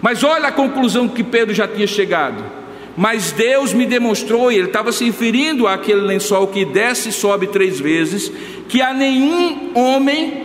[0.00, 2.57] Mas olha a conclusão que Pedro já tinha chegado.
[3.00, 7.46] Mas Deus me demonstrou, e ele estava se referindo àquele lençol que desce e sobe
[7.46, 8.28] três vezes,
[8.68, 10.42] que a nenhum homem,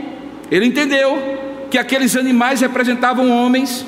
[0.51, 1.17] ele entendeu
[1.71, 3.83] que aqueles animais representavam homens,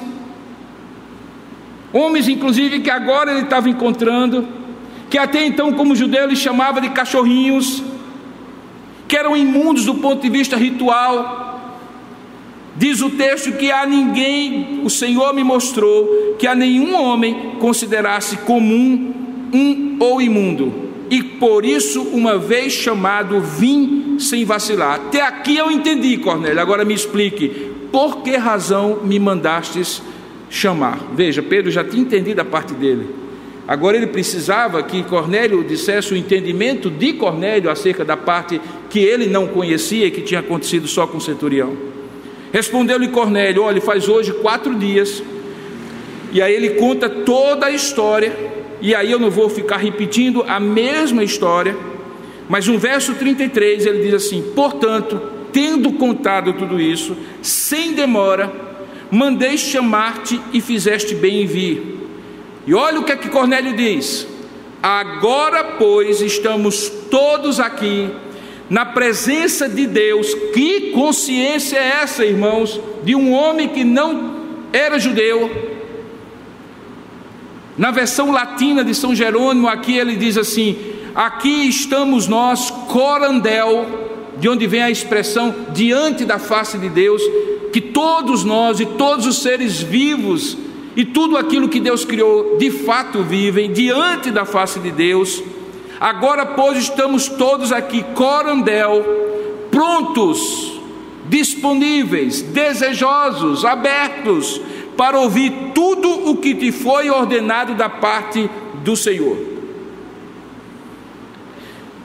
[1.94, 4.48] homens inclusive que agora ele estava encontrando,
[5.12, 7.84] que até então, como judeu, ele chamava de cachorrinhos,
[9.08, 11.55] que eram imundos do ponto de vista ritual.
[12.78, 18.38] Diz o texto que a ninguém, o Senhor me mostrou, que a nenhum homem considerasse
[18.38, 19.14] comum
[19.54, 20.86] um ou imundo.
[21.10, 24.96] E por isso, uma vez chamado, vim sem vacilar.
[24.96, 26.60] Até aqui eu entendi, Cornélio.
[26.60, 27.50] Agora me explique,
[27.92, 30.02] por que razão me mandastes
[30.50, 31.00] chamar?
[31.14, 33.08] Veja, Pedro já tinha entendido a parte dele.
[33.68, 38.60] Agora ele precisava que Cornélio dissesse o entendimento de Cornélio acerca da parte
[38.90, 41.96] que ele não conhecia e que tinha acontecido só com o centurião.
[42.56, 45.22] Respondeu-lhe Cornélio: Olha, faz hoje quatro dias.
[46.32, 48.34] E aí ele conta toda a história.
[48.82, 51.76] E aí eu não vou ficar repetindo a mesma história.
[52.48, 58.50] Mas no verso 33 ele diz assim: Portanto, tendo contado tudo isso, sem demora,
[59.12, 62.08] mandei chamar-te e fizeste bem em vir.
[62.66, 64.26] E olha o que é que Cornélio diz:
[64.82, 68.10] Agora, pois, estamos todos aqui
[68.70, 70.34] na presença de Deus.
[70.54, 74.36] Que consciência é essa, irmãos, de um homem que não
[74.74, 75.74] era judeu?
[77.78, 80.78] Na versão latina de São Jerônimo, aqui ele diz assim:
[81.14, 83.86] Aqui estamos nós, corandel,
[84.38, 87.22] de onde vem a expressão diante da face de Deus,
[87.72, 90.58] que todos nós e todos os seres vivos
[90.96, 95.44] e tudo aquilo que Deus criou de fato vivem diante da face de Deus.
[96.00, 99.04] Agora, pois, estamos todos aqui, corandel,
[99.72, 100.80] prontos,
[101.30, 104.62] disponíveis, desejosos, abertos
[104.98, 108.50] para ouvir tudo o que te foi ordenado da parte
[108.84, 109.38] do Senhor.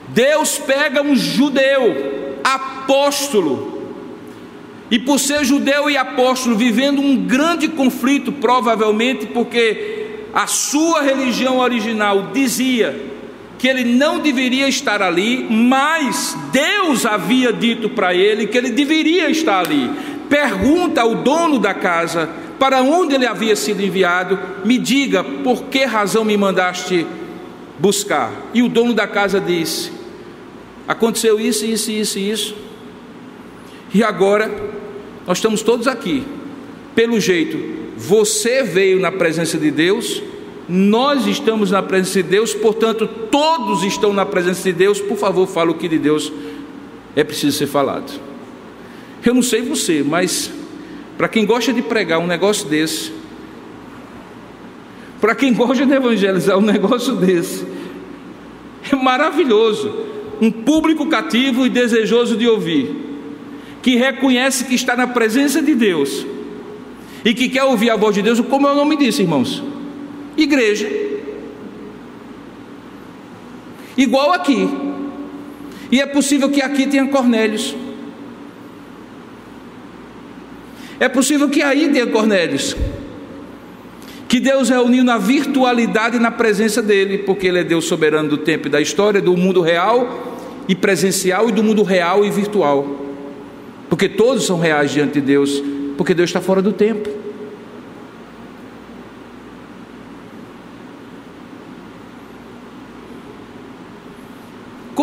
[0.09, 3.79] Deus pega um judeu, apóstolo,
[4.89, 11.59] e por ser judeu e apóstolo, vivendo um grande conflito, provavelmente porque a sua religião
[11.59, 13.10] original dizia
[13.61, 19.29] que ele não deveria estar ali, mas Deus havia dito para ele que ele deveria
[19.29, 19.87] estar ali.
[20.27, 25.85] Pergunta ao dono da casa para onde ele havia sido enviado, me diga por que
[25.85, 27.05] razão me mandaste
[27.77, 28.31] buscar.
[28.51, 29.91] E o dono da casa disse:
[30.87, 32.55] Aconteceu isso, isso, isso isso.
[33.93, 34.49] E agora
[35.27, 36.23] nós estamos todos aqui.
[36.95, 37.59] Pelo jeito,
[37.95, 40.19] você veio na presença de Deus,
[40.73, 45.01] nós estamos na presença de Deus, portanto, todos estão na presença de Deus.
[45.01, 46.31] Por favor, fala o que de Deus
[47.13, 48.09] é preciso ser falado.
[49.25, 50.49] Eu não sei você, mas
[51.17, 53.11] para quem gosta de pregar um negócio desse,
[55.19, 57.67] para quem gosta de evangelizar um negócio desse,
[58.89, 59.93] é maravilhoso.
[60.39, 62.95] Um público cativo e desejoso de ouvir
[63.81, 66.25] que reconhece que está na presença de Deus
[67.25, 69.70] e que quer ouvir a voz de Deus, como é o nome disso, irmãos?
[70.37, 70.89] Igreja.
[73.97, 74.69] Igual aqui.
[75.91, 77.75] E é possível que aqui tenha Cornélios.
[80.99, 82.75] É possível que aí tenha Cornélios.
[84.27, 88.37] Que Deus reuniu na virtualidade e na presença dele, porque Ele é Deus soberano do
[88.37, 93.01] tempo e da história, do mundo real e presencial e do mundo real e virtual
[93.91, 95.61] porque todos são reais diante de Deus,
[95.97, 97.09] porque Deus está fora do tempo.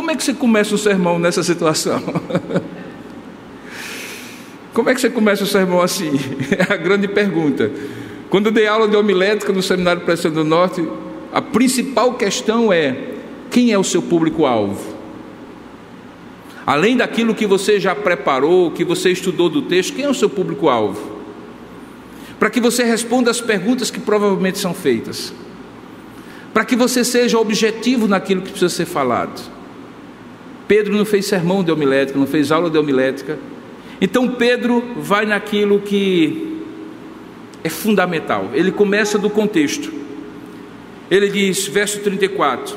[0.09, 2.03] Como é que você começa o sermão nessa situação?
[4.73, 6.13] Como é que você começa o sermão assim?
[6.49, 7.71] É a grande pergunta.
[8.31, 10.89] Quando eu dei aula de homilética no Seminário Presbiteriano do Norte,
[11.31, 13.17] a principal questão é:
[13.51, 14.81] quem é o seu público-alvo?
[16.65, 20.31] Além daquilo que você já preparou, que você estudou do texto, quem é o seu
[20.31, 21.19] público-alvo?
[22.39, 25.35] Para que você responda as perguntas que provavelmente são feitas.
[26.55, 29.58] Para que você seja objetivo naquilo que precisa ser falado.
[30.69, 33.39] Pedro não fez sermão de homilética, não fez aula de homilética.
[34.01, 36.63] Então Pedro vai naquilo que
[37.65, 38.51] é fundamental.
[38.53, 39.91] Ele começa do contexto.
[41.11, 42.77] Ele diz, verso 34: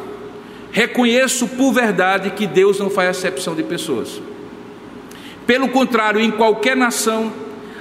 [0.71, 4.21] reconheço por verdade que Deus não faz acepção de pessoas.
[5.45, 7.33] Pelo contrário, em qualquer nação,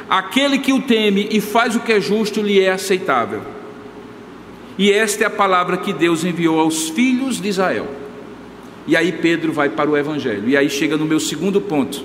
[0.09, 3.43] aquele que o teme e faz o que é justo lhe é aceitável.
[4.77, 7.87] E esta é a palavra que Deus enviou aos filhos de Israel.
[8.87, 10.49] E aí Pedro vai para o Evangelho.
[10.49, 12.05] E aí chega no meu segundo ponto.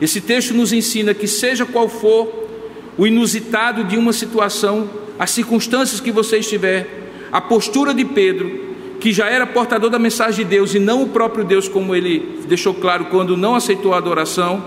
[0.00, 2.48] Esse texto nos ensina que, seja qual for
[2.96, 4.88] o inusitado de uma situação,
[5.18, 10.44] as circunstâncias que você estiver, a postura de Pedro, que já era portador da mensagem
[10.44, 13.98] de Deus e não o próprio Deus, como ele deixou claro quando não aceitou a
[13.98, 14.62] adoração,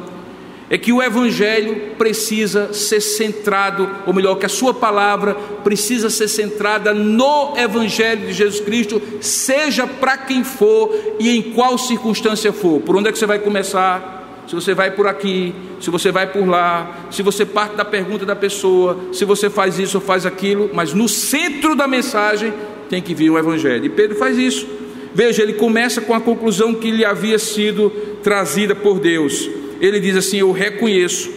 [0.70, 6.28] é que o Evangelho precisa ser centrado, ou melhor, que a sua palavra precisa ser
[6.28, 12.80] centrada no Evangelho de Jesus Cristo, seja para quem for e em qual circunstância for.
[12.82, 14.44] Por onde é que você vai começar?
[14.48, 18.26] Se você vai por aqui, se você vai por lá, se você parte da pergunta
[18.26, 22.54] da pessoa, se você faz isso ou faz aquilo, mas no centro da mensagem
[22.90, 23.86] tem que vir o Evangelho.
[23.86, 24.68] E Pedro faz isso.
[25.14, 27.92] Veja, ele começa com a conclusão que lhe havia sido
[28.24, 29.50] trazida por Deus.
[29.84, 31.30] Ele diz assim: Eu reconheço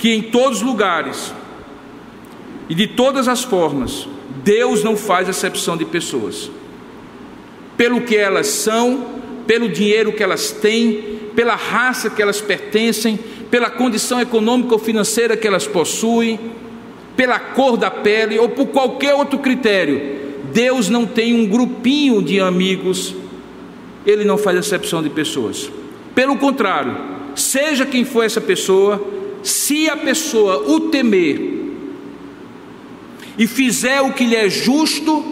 [0.00, 1.32] que em todos os lugares
[2.68, 4.08] e de todas as formas,
[4.42, 6.50] Deus não faz exceção de pessoas,
[7.76, 9.06] pelo que elas são,
[9.46, 13.16] pelo dinheiro que elas têm, pela raça que elas pertencem,
[13.48, 16.40] pela condição econômica ou financeira que elas possuem,
[17.16, 20.16] pela cor da pele ou por qualquer outro critério.
[20.52, 23.14] Deus não tem um grupinho de amigos,
[24.04, 25.70] Ele não faz exceção de pessoas.
[26.12, 29.04] Pelo contrário, seja quem for essa pessoa,
[29.42, 31.56] se a pessoa o temer
[33.38, 35.22] e fizer o que lhe é justo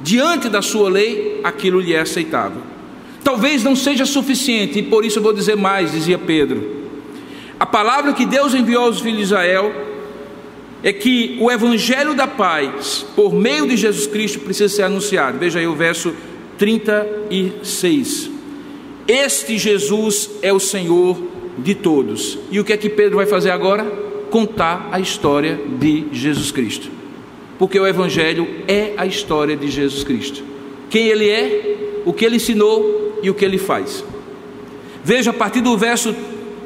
[0.00, 2.62] diante da sua lei, aquilo lhe é aceitável.
[3.22, 6.82] Talvez não seja suficiente, e por isso eu vou dizer mais, dizia Pedro.
[7.60, 9.72] A palavra que Deus enviou aos filhos de Israel
[10.82, 15.38] é que o evangelho da paz, por meio de Jesus Cristo, precisa ser anunciado.
[15.38, 16.12] Veja aí o verso
[16.58, 18.30] 36.
[19.06, 22.38] Este Jesus é o Senhor de todos.
[22.50, 23.84] E o que é que Pedro vai fazer agora?
[24.30, 26.90] Contar a história de Jesus Cristo.
[27.58, 30.42] Porque o evangelho é a história de Jesus Cristo.
[30.88, 34.04] Quem ele é, o que ele ensinou e o que ele faz.
[35.04, 36.14] Veja a partir do verso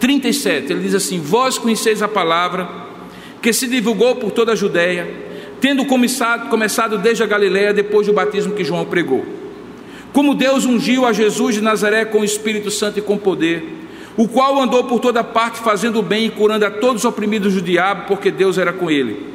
[0.00, 2.68] 37, ele diz assim: Vós conheceis a palavra
[3.42, 5.08] que se divulgou por toda a Judéia,
[5.60, 9.24] tendo começado, começado desde a Galiléia, depois do batismo que João pregou.
[10.12, 13.75] Como Deus ungiu a Jesus de Nazaré com o Espírito Santo e com poder,
[14.16, 17.62] o qual andou por toda parte fazendo bem e curando a todos os oprimidos do
[17.62, 19.34] diabo, porque Deus era com ele.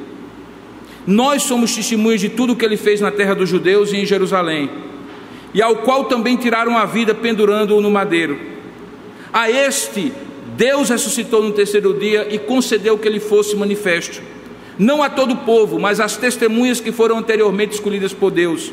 [1.06, 4.06] Nós somos testemunhas de tudo o que ele fez na terra dos judeus e em
[4.06, 4.70] Jerusalém
[5.54, 8.40] e ao qual também tiraram a vida pendurando-o no madeiro.
[9.34, 10.12] A este
[10.56, 14.22] Deus ressuscitou no terceiro dia e concedeu que ele fosse manifesto,
[14.78, 18.72] não a todo o povo, mas às testemunhas que foram anteriormente escolhidas por Deus,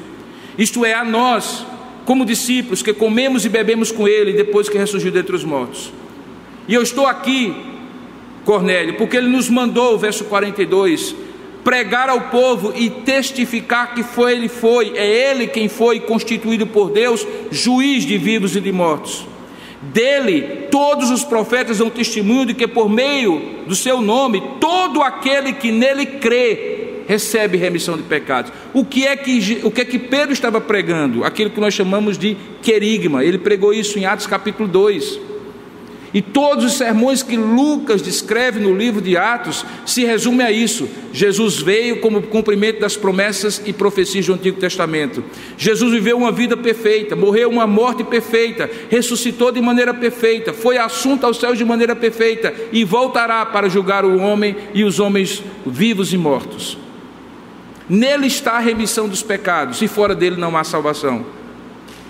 [0.57, 1.65] isto é, a nós,
[2.09, 5.93] como discípulos, que comemos e bebemos com ele depois que ressurgiu dentre os mortos.
[6.67, 7.55] E eu estou aqui,
[8.47, 11.15] Cornélio, porque ele nos mandou, verso 42,
[11.63, 16.89] pregar ao povo e testificar que foi ele foi, é ele quem foi constituído por
[16.89, 19.27] Deus, juiz de vivos e de mortos.
[19.83, 25.53] Dele, todos os profetas dão testemunho de que por meio do seu nome, todo aquele
[25.53, 26.78] que nele crê
[27.09, 28.53] recebe remissão de pecados.
[28.75, 31.25] O que é que, o que, é que Pedro estava pregando?
[31.25, 33.25] Aquilo que nós chamamos de querigma.
[33.25, 35.29] Ele pregou isso em Atos capítulo 2.
[36.13, 40.89] E todos os sermões que Lucas descreve no livro de Atos se resumem a isso.
[41.13, 45.23] Jesus veio como cumprimento das promessas e profecias do Antigo Testamento.
[45.57, 51.25] Jesus viveu uma vida perfeita, morreu uma morte perfeita, ressuscitou de maneira perfeita, foi assunto
[51.25, 56.13] aos céus de maneira perfeita e voltará para julgar o homem e os homens vivos
[56.13, 56.88] e mortos.
[57.89, 61.25] Nele está a remissão dos pecados, e fora dele não há salvação.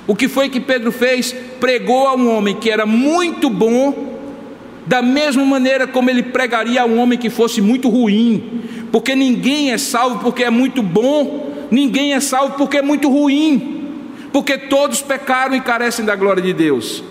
[0.07, 1.35] O que foi que Pedro fez?
[1.61, 4.09] Pregou a um homem que era muito bom,
[4.87, 9.71] da mesma maneira como ele pregaria a um homem que fosse muito ruim, porque ninguém
[9.71, 13.87] é salvo porque é muito bom, ninguém é salvo porque é muito ruim,
[14.33, 17.05] porque todos pecaram e carecem da glória de Deus.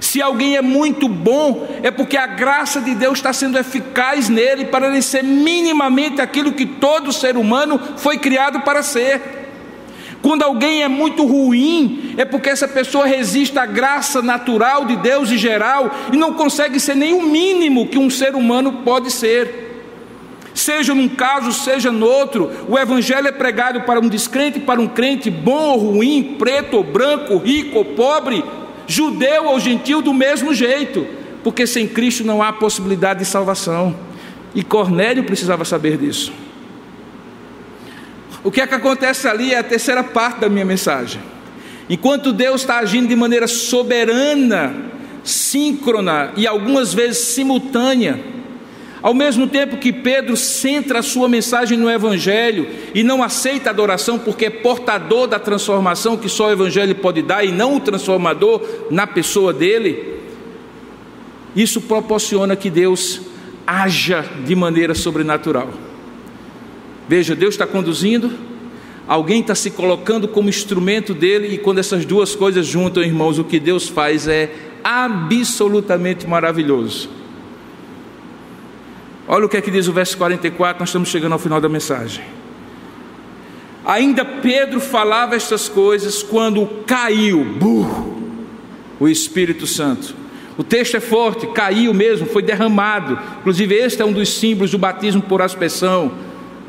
[0.00, 4.66] Se alguém é muito bom, é porque a graça de Deus está sendo eficaz nele
[4.66, 9.44] para ele ser minimamente aquilo que todo ser humano foi criado para ser.
[10.24, 15.30] Quando alguém é muito ruim, é porque essa pessoa resiste à graça natural de Deus
[15.30, 19.64] em geral e não consegue ser nem o mínimo que um ser humano pode ser.
[20.54, 24.86] Seja num caso, seja no outro, o evangelho é pregado para um descrente, para um
[24.86, 28.42] crente, bom ou ruim, preto ou branco, rico ou pobre,
[28.86, 31.06] judeu ou gentil, do mesmo jeito,
[31.42, 33.94] porque sem Cristo não há possibilidade de salvação.
[34.54, 36.32] E Cornélio precisava saber disso.
[38.42, 41.20] O que é que acontece ali é a terceira parte da minha mensagem.
[41.88, 44.74] Enquanto Deus está agindo de maneira soberana,
[45.22, 48.33] síncrona e algumas vezes simultânea,
[49.04, 53.70] Ao mesmo tempo que Pedro centra a sua mensagem no Evangelho e não aceita a
[53.70, 57.80] adoração porque é portador da transformação que só o Evangelho pode dar e não o
[57.80, 60.20] transformador na pessoa dele,
[61.54, 63.20] isso proporciona que Deus
[63.66, 65.68] haja de maneira sobrenatural.
[67.06, 68.32] Veja, Deus está conduzindo,
[69.06, 73.44] alguém está se colocando como instrumento dele, e quando essas duas coisas juntam, irmãos, o
[73.44, 74.50] que Deus faz é
[74.82, 77.23] absolutamente maravilhoso.
[79.26, 81.68] Olha o que é que diz o verso 44, nós estamos chegando ao final da
[81.68, 82.24] mensagem.
[83.84, 88.22] Ainda Pedro falava estas coisas quando caiu, burro,
[88.98, 90.14] o Espírito Santo.
[90.56, 93.18] O texto é forte, caiu mesmo, foi derramado.
[93.40, 96.12] Inclusive, este é um dos símbolos do batismo por aspersão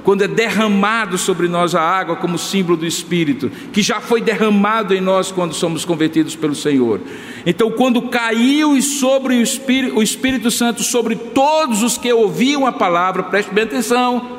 [0.05, 4.93] quando é derramado sobre nós a água como símbolo do Espírito, que já foi derramado
[4.93, 7.01] em nós quando somos convertidos pelo Senhor.
[7.43, 12.71] Então, quando caiu sobre o Espírito, o Espírito Santo sobre todos os que ouviam a
[12.71, 14.29] palavra, preste bem atenção,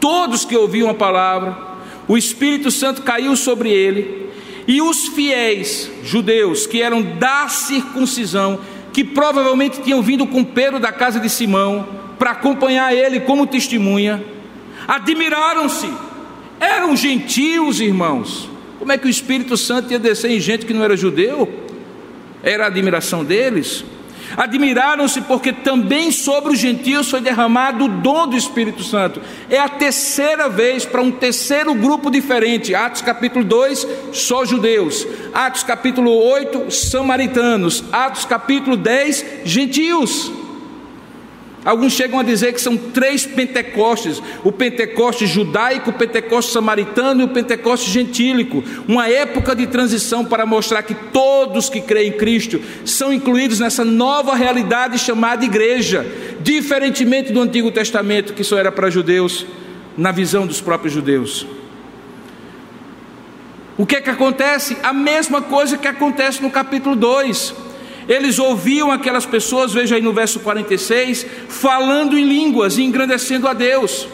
[0.00, 1.54] todos que ouviam a palavra,
[2.08, 4.30] o Espírito Santo caiu sobre ele,
[4.66, 8.58] e os fiéis judeus que eram da circuncisão,
[8.94, 11.86] que provavelmente tinham vindo com Pedro da casa de Simão,
[12.18, 14.32] para acompanhar ele como testemunha,
[14.86, 15.92] admiraram-se,
[16.60, 18.48] eram gentios, irmãos.
[18.78, 21.48] Como é que o Espírito Santo ia descer em gente que não era judeu?
[22.42, 23.84] Era a admiração deles.
[24.36, 29.20] Admiraram-se porque também sobre os gentios foi derramado o dom do Espírito Santo.
[29.48, 32.74] É a terceira vez para um terceiro grupo diferente.
[32.74, 35.06] Atos capítulo 2, só judeus.
[35.32, 37.84] Atos capítulo 8, samaritanos.
[37.92, 40.32] Atos capítulo 10, gentios.
[41.64, 47.24] Alguns chegam a dizer que são três Pentecostes: o Pentecoste judaico, o Pentecoste samaritano e
[47.24, 48.62] o Pentecoste gentílico.
[48.86, 53.84] Uma época de transição para mostrar que todos que creem em Cristo são incluídos nessa
[53.84, 56.04] nova realidade chamada igreja,
[56.40, 59.46] diferentemente do Antigo Testamento, que só era para judeus,
[59.96, 61.46] na visão dos próprios judeus.
[63.78, 64.76] O que é que acontece?
[64.82, 67.73] A mesma coisa que acontece no capítulo 2.
[68.08, 73.52] Eles ouviam aquelas pessoas, veja aí no verso 46, falando em línguas e engrandecendo a
[73.52, 74.06] Deus.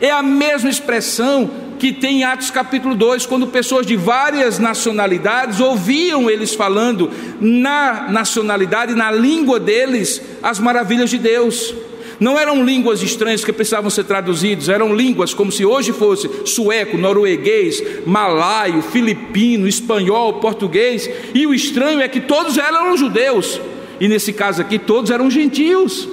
[0.00, 5.60] É a mesma expressão que tem em Atos capítulo 2, quando pessoas de várias nacionalidades
[5.60, 7.10] ouviam eles falando
[7.40, 11.74] na nacionalidade, na língua deles, as maravilhas de Deus.
[12.20, 16.98] Não eram línguas estranhas que precisavam ser traduzidas, eram línguas como se hoje fosse sueco,
[16.98, 21.08] norueguês, malaio, filipino, espanhol, português.
[21.34, 23.58] E o estranho é que todos eram judeus,
[23.98, 26.06] e nesse caso aqui, todos eram gentios.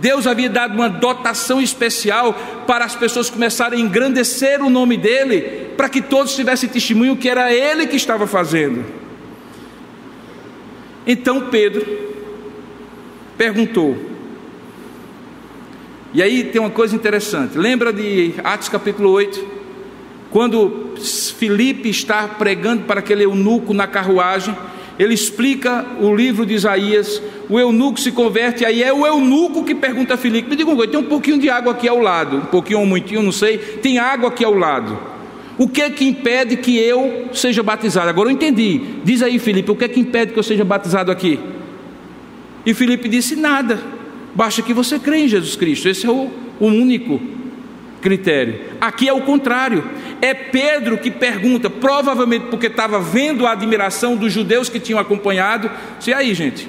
[0.00, 2.34] Deus havia dado uma dotação especial
[2.66, 7.28] para as pessoas começarem a engrandecer o nome dele, para que todos tivessem testemunho que
[7.28, 8.84] era ele que estava fazendo.
[11.06, 11.86] Então Pedro
[13.38, 14.11] perguntou:
[16.14, 17.56] e aí tem uma coisa interessante.
[17.56, 19.62] Lembra de Atos capítulo 8?
[20.30, 20.94] Quando
[21.38, 24.56] Filipe está pregando para aquele eunuco na carruagem,
[24.98, 29.74] ele explica o livro de Isaías, o eunuco se converte, aí é o eunuco que
[29.74, 32.36] pergunta a Filipe: me diga uma coisa, tem um pouquinho de água aqui ao lado,
[32.36, 34.98] um pouquinho ou muitinho, não sei, tem água aqui ao lado.
[35.58, 38.08] O que é que impede que eu seja batizado?
[38.08, 38.80] Agora eu entendi.
[39.04, 41.38] Diz aí, Filipe, o que é que impede que eu seja batizado aqui?
[42.64, 44.01] E Filipe disse: nada.
[44.34, 45.88] Basta que você crê em Jesus Cristo.
[45.88, 47.20] Esse é o, o único
[48.00, 48.60] critério.
[48.80, 49.84] Aqui é o contrário.
[50.20, 55.70] É Pedro que pergunta, provavelmente porque estava vendo a admiração dos judeus que tinham acompanhado.
[56.06, 56.68] E aí, gente?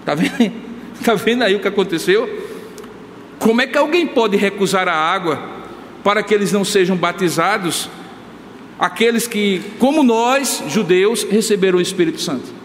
[0.00, 0.52] Está vendo?
[0.98, 2.48] Está vendo aí o que aconteceu?
[3.38, 5.42] Como é que alguém pode recusar a água
[6.04, 7.88] para que eles não sejam batizados?
[8.78, 12.59] Aqueles que, como nós, judeus, receberam o Espírito Santo.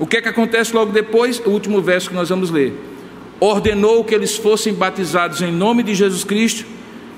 [0.00, 1.38] O que é que acontece logo depois?
[1.40, 2.72] O último verso que nós vamos ler.
[3.38, 6.64] Ordenou que eles fossem batizados em nome de Jesus Cristo,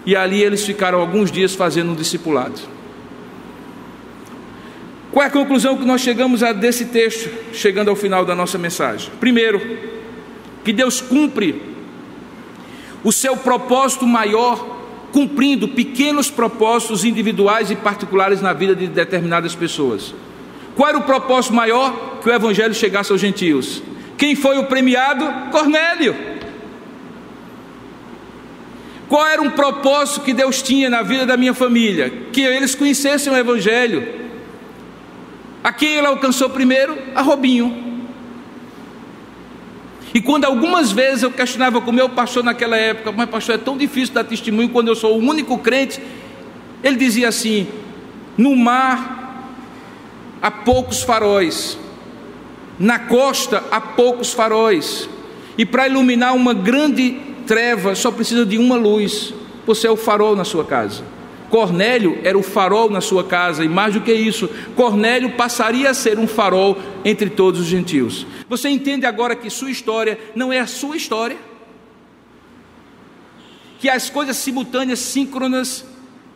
[0.04, 2.60] e ali eles ficaram alguns dias fazendo um discipulado.
[5.12, 8.58] Qual é a conclusão que nós chegamos a desse texto, chegando ao final da nossa
[8.58, 9.12] mensagem?
[9.20, 9.60] Primeiro,
[10.64, 11.62] que Deus cumpre
[13.04, 14.80] o seu propósito maior,
[15.12, 20.12] cumprindo pequenos propósitos individuais e particulares na vida de determinadas pessoas.
[20.74, 22.20] Qual era o propósito maior?
[22.22, 23.82] Que o evangelho chegasse aos gentios.
[24.16, 25.50] Quem foi o premiado?
[25.50, 26.14] Cornélio.
[29.08, 32.10] Qual era um propósito que Deus tinha na vida da minha família?
[32.32, 34.08] Que eles conhecessem o evangelho.
[35.62, 36.96] A quem ele alcançou primeiro?
[37.14, 37.92] A Robinho.
[40.14, 43.58] E quando algumas vezes eu questionava com o meu pastor naquela época, mas pastor, é
[43.58, 46.00] tão difícil dar testemunho quando eu sou o único crente,
[46.82, 47.66] ele dizia assim:
[48.36, 49.21] no mar
[50.42, 51.78] há poucos faróis,
[52.78, 55.08] na costa há poucos faróis,
[55.56, 59.34] E para iluminar uma grande treva só precisa de uma luz.
[59.66, 61.04] Você é o farol na sua casa.
[61.50, 65.94] Cornélio era o farol na sua casa, e mais do que isso, Cornélio passaria a
[65.94, 68.26] ser um farol entre todos os gentios.
[68.48, 71.36] Você entende agora que sua história não é a sua história?
[73.78, 75.84] Que as coisas simultâneas, síncronas,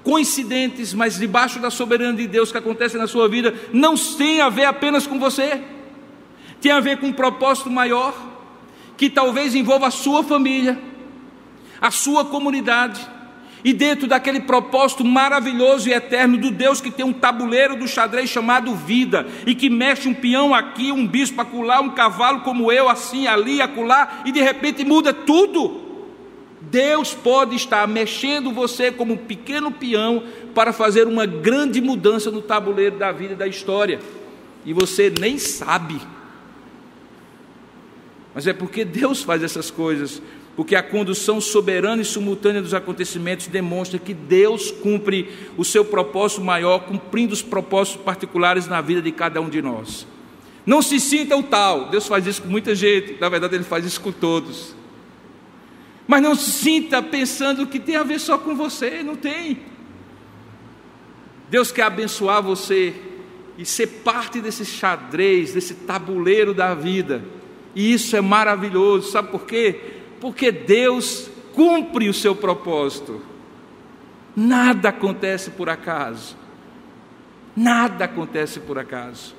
[0.07, 4.49] coincidentes, mas debaixo da soberania de Deus que acontecem na sua vida, não tem a
[4.49, 5.61] ver apenas com você,
[6.61, 8.15] tem a ver com um propósito maior,
[8.97, 10.79] que talvez envolva a sua família,
[11.81, 13.05] a sua comunidade
[13.65, 18.31] e dentro daquele propósito maravilhoso e eterno do Deus que tem um tabuleiro do xadrez
[18.31, 22.89] chamado vida, e que mexe um peão aqui, um bispo acolá, um cavalo como eu,
[22.89, 25.86] assim, ali, acolá, e de repente muda tudo.
[26.71, 32.43] Deus pode estar mexendo você como um pequeno peão para fazer uma grande mudança no
[32.43, 34.01] tabuleiro da vida e da história,
[34.65, 36.01] e você nem sabe.
[38.35, 40.21] Mas é porque Deus faz essas coisas,
[40.57, 46.41] porque a condução soberana e simultânea dos acontecimentos demonstra que Deus cumpre o seu propósito
[46.41, 50.07] maior, cumprindo os propósitos particulares na vida de cada um de nós.
[50.65, 53.85] Não se sinta o tal, Deus faz isso com muita gente, na verdade, Ele faz
[53.85, 54.75] isso com todos.
[56.07, 59.61] Mas não se sinta pensando que tem a ver só com você, não tem.
[61.51, 62.95] Deus quer abençoar você
[63.59, 67.25] e ser parte desse xadrez, desse tabuleiro da vida.
[67.75, 69.97] E isso é maravilhoso, sabe por quê?
[70.21, 73.23] porque Deus cumpre o seu propósito.
[74.35, 76.37] Nada acontece por acaso.
[77.55, 79.35] Nada acontece por acaso.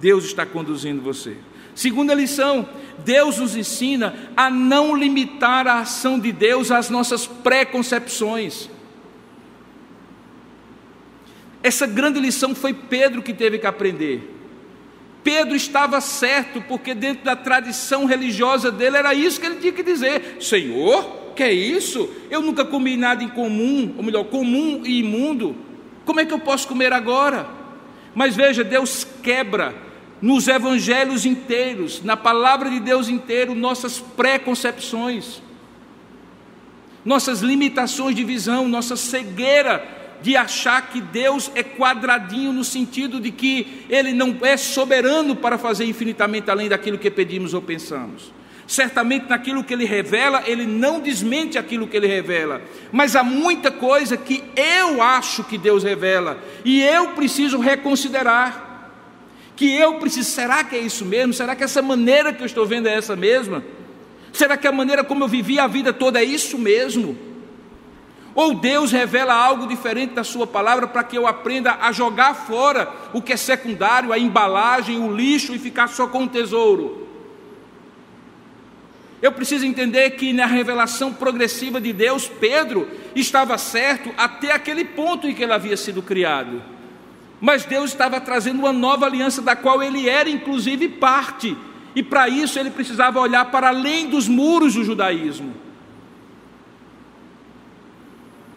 [0.00, 1.36] Deus está conduzindo você.
[1.74, 2.68] Segunda lição:
[3.04, 8.68] Deus nos ensina a não limitar a ação de Deus às nossas preconcepções.
[11.62, 14.28] Essa grande lição foi Pedro que teve que aprender.
[15.22, 19.82] Pedro estava certo, porque dentro da tradição religiosa dele era isso que ele tinha que
[19.82, 22.10] dizer: Senhor, que é isso?
[22.28, 25.56] Eu nunca comi nada em comum, ou melhor, comum e imundo.
[26.04, 27.46] Como é que eu posso comer agora?
[28.14, 29.91] Mas veja, Deus quebra
[30.22, 35.42] nos evangelhos inteiros, na palavra de Deus inteiro, nossas preconcepções,
[37.04, 43.32] nossas limitações de visão, nossa cegueira de achar que Deus é quadradinho no sentido de
[43.32, 48.32] que Ele não é soberano para fazer infinitamente além daquilo que pedimos ou pensamos.
[48.64, 52.62] Certamente naquilo que Ele revela, Ele não desmente aquilo que Ele revela,
[52.92, 58.61] mas há muita coisa que eu acho que Deus revela e eu preciso reconsiderar.
[59.54, 61.32] Que eu preciso, será que é isso mesmo?
[61.32, 63.62] Será que essa maneira que eu estou vendo é essa mesma?
[64.32, 67.16] Será que a maneira como eu vivi a vida toda é isso mesmo?
[68.34, 72.90] Ou Deus revela algo diferente da Sua palavra para que eu aprenda a jogar fora
[73.12, 77.08] o que é secundário, a embalagem, o lixo e ficar só com o tesouro.
[79.20, 85.28] Eu preciso entender que na revelação progressiva de Deus, Pedro estava certo até aquele ponto
[85.28, 86.71] em que ele havia sido criado.
[87.42, 91.56] Mas Deus estava trazendo uma nova aliança da qual ele era inclusive parte.
[91.92, 95.52] E para isso ele precisava olhar para além dos muros do judaísmo.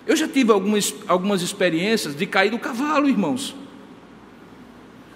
[0.05, 3.55] Eu já tive algumas, algumas experiências de cair do cavalo, irmãos.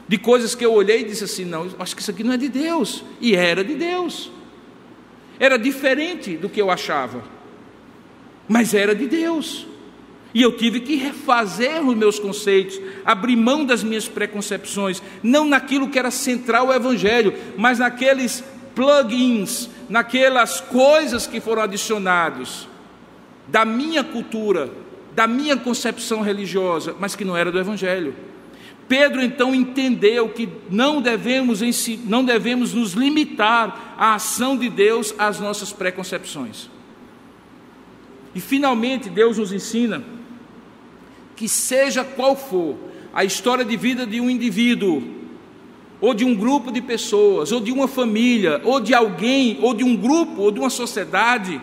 [0.08, 2.38] De coisas que eu olhei e disse assim: não, acho que isso aqui não é
[2.38, 3.04] de Deus.
[3.22, 4.32] E era de Deus.
[5.40, 7.24] Era diferente do que eu achava,
[8.48, 9.69] mas era de Deus.
[10.34, 15.90] E eu tive que refazer os meus conceitos, abrir mão das minhas preconcepções, não naquilo
[15.90, 18.44] que era central o Evangelho, mas naqueles
[18.76, 22.68] plugins, naquelas coisas que foram adicionados
[23.48, 24.70] da minha cultura,
[25.16, 28.14] da minha concepção religiosa, mas que não era do Evangelho.
[28.88, 31.62] Pedro então entendeu que não devemos,
[32.06, 36.70] não devemos nos limitar à ação de Deus às nossas preconcepções.
[38.34, 40.04] E finalmente Deus nos ensina
[41.40, 42.76] que, seja qual for
[43.14, 45.02] a história de vida de um indivíduo,
[46.02, 49.82] ou de um grupo de pessoas, ou de uma família, ou de alguém, ou de
[49.82, 51.62] um grupo, ou de uma sociedade,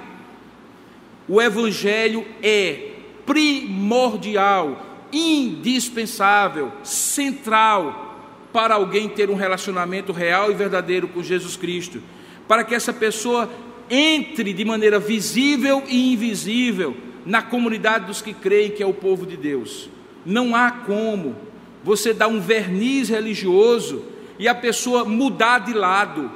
[1.29, 2.93] o Evangelho é
[3.27, 4.81] primordial,
[5.13, 8.17] indispensável, central
[8.55, 12.03] para alguém ter um relacionamento real e verdadeiro com Jesus Cristo,
[12.49, 13.51] para que essa pessoa
[13.91, 16.97] entre de maneira visível e invisível
[17.27, 19.91] na comunidade dos que creem que é o povo de Deus.
[20.25, 21.37] Não há como
[21.85, 24.03] você dar um verniz religioso
[24.39, 26.31] e a pessoa mudar de lado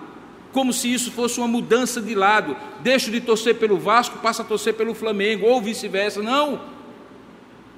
[0.53, 2.57] como se isso fosse uma mudança de lado.
[2.81, 6.23] Deixo de torcer pelo Vasco, passa a torcer pelo Flamengo, ou vice-versa.
[6.23, 6.61] Não.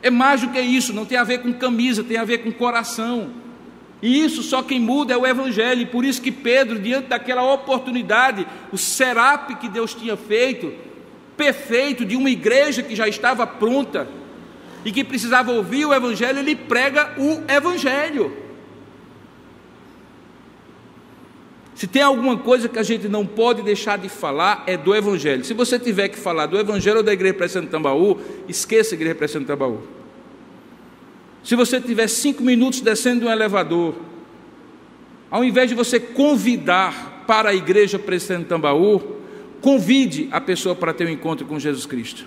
[0.02, 2.51] É mais do que isso, não tem a ver com camisa, tem a ver com
[2.51, 3.30] coração.
[4.01, 5.82] E isso só quem muda é o Evangelho.
[5.82, 10.72] E por isso que Pedro, diante daquela oportunidade, o serape que Deus tinha feito,
[11.43, 14.06] perfeito, de uma igreja que já estava pronta
[14.85, 18.36] e que precisava ouvir o Evangelho, ele prega o Evangelho.
[21.74, 25.44] Se tem alguma coisa que a gente não pode deixar de falar, é do Evangelho.
[25.44, 29.16] Se você tiver que falar do Evangelho ou da Igreja Presente Tambaú, esqueça a Igreja
[29.16, 29.81] Presente Tambaú.
[31.43, 33.97] Se você tiver cinco minutos descendo de um elevador,
[35.28, 39.21] ao invés de você convidar para a Igreja Presente Tambaú,
[39.62, 42.26] convide a pessoa para ter um encontro com Jesus Cristo.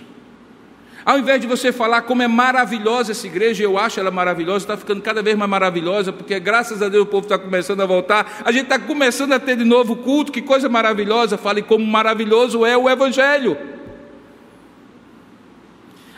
[1.04, 4.76] Ao invés de você falar como é maravilhosa essa igreja, eu acho ela maravilhosa, está
[4.76, 8.42] ficando cada vez mais maravilhosa, porque graças a Deus o povo está começando a voltar,
[8.44, 12.66] a gente está começando a ter de novo culto, que coisa maravilhosa, fale como maravilhoso
[12.66, 13.56] é o Evangelho.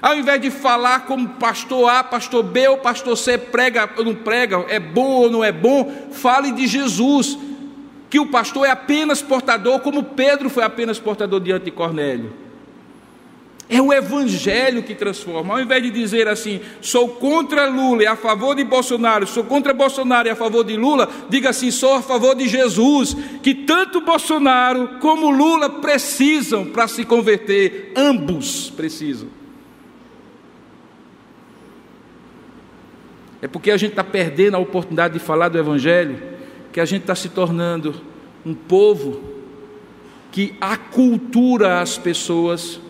[0.00, 4.14] Ao invés de falar como pastor A, pastor B ou pastor C prega ou não
[4.14, 7.36] prega, é bom ou não é bom, fale de Jesus,
[8.10, 12.32] que o pastor é apenas portador, como Pedro foi apenas portador diante de Cornélio.
[13.70, 15.52] É o Evangelho que transforma.
[15.52, 19.74] Ao invés de dizer assim, sou contra Lula e a favor de Bolsonaro, sou contra
[19.74, 24.00] Bolsonaro e a favor de Lula, diga assim, sou a favor de Jesus, que tanto
[24.00, 29.28] Bolsonaro como Lula precisam para se converter, ambos precisam.
[33.42, 36.37] É porque a gente está perdendo a oportunidade de falar do Evangelho,
[36.72, 38.00] que a gente está se tornando
[38.44, 39.22] um povo
[40.30, 42.80] que acultura as pessoas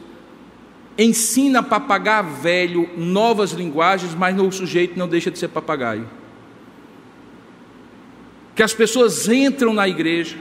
[0.98, 6.08] ensina papagaio velho novas linguagens, mas o sujeito não deixa de ser papagaio.
[8.54, 10.36] Que as pessoas entram na igreja,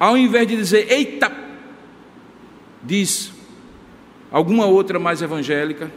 [0.00, 1.30] ao invés de dizer, eita,
[2.82, 3.32] diz
[4.32, 5.92] alguma outra mais evangélica,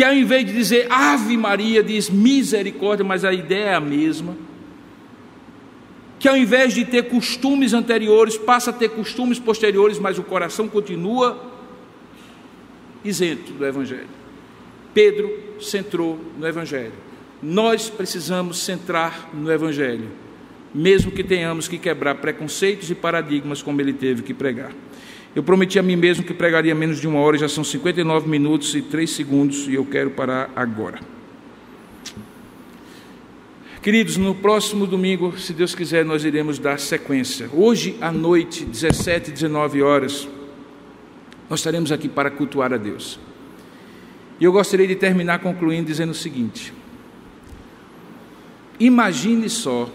[0.00, 4.34] que ao invés de dizer Ave Maria, diz misericórdia, mas a ideia é a mesma
[6.18, 10.66] que ao invés de ter costumes anteriores, passa a ter costumes posteriores, mas o coração
[10.68, 11.52] continua
[13.04, 14.08] isento do Evangelho.
[14.94, 16.94] Pedro centrou no Evangelho.
[17.42, 20.08] Nós precisamos centrar no Evangelho,
[20.74, 24.72] mesmo que tenhamos que quebrar preconceitos e paradigmas como ele teve que pregar.
[25.34, 28.74] Eu prometi a mim mesmo que pregaria menos de uma hora, já são 59 minutos
[28.74, 30.98] e 3 segundos e eu quero parar agora.
[33.80, 37.48] Queridos, no próximo domingo, se Deus quiser, nós iremos dar sequência.
[37.52, 40.28] Hoje à noite, 17 e 19 horas,
[41.48, 43.18] nós estaremos aqui para cultuar a Deus.
[44.38, 46.74] E eu gostaria de terminar concluindo dizendo o seguinte:
[48.78, 49.88] imagine só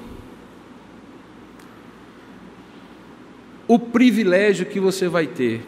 [3.68, 5.62] o privilégio que você vai ter,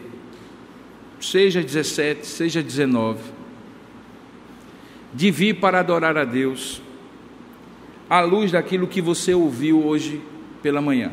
[1.20, 3.18] seja 17, seja 19,
[5.12, 6.80] de vir para adorar a Deus
[8.08, 10.20] à luz daquilo que você ouviu hoje
[10.62, 11.12] pela manhã.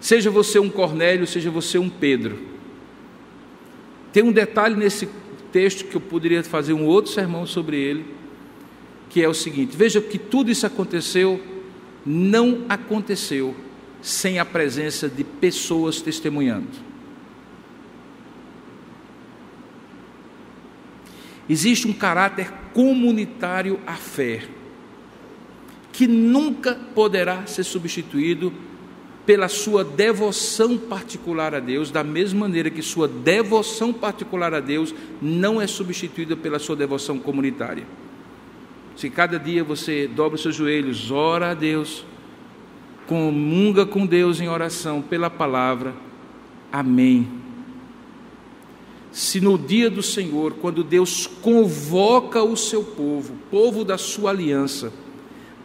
[0.00, 2.38] Seja você um Cornélio, seja você um Pedro.
[4.12, 5.08] Tem um detalhe nesse
[5.52, 8.06] texto que eu poderia fazer um outro sermão sobre ele,
[9.10, 11.40] que é o seguinte: veja que tudo isso aconteceu,
[12.04, 13.54] não aconteceu
[14.06, 16.68] sem a presença de pessoas testemunhando.
[21.48, 24.44] Existe um caráter comunitário à fé,
[25.92, 28.52] que nunca poderá ser substituído
[29.26, 34.94] pela sua devoção particular a Deus, da mesma maneira que sua devoção particular a Deus
[35.20, 37.84] não é substituída pela sua devoção comunitária.
[38.94, 42.04] Se cada dia você dobra os seus joelhos, ora a Deus,
[43.06, 45.94] comunga com Deus em oração pela palavra,
[46.72, 47.28] amém.
[49.12, 54.92] Se no dia do Senhor, quando Deus convoca o seu povo, povo da sua aliança,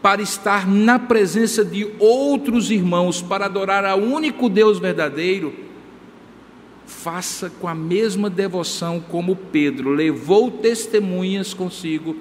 [0.01, 5.53] para estar na presença de outros irmãos, para adorar ao único Deus verdadeiro,
[6.85, 12.15] faça com a mesma devoção como Pedro levou testemunhas consigo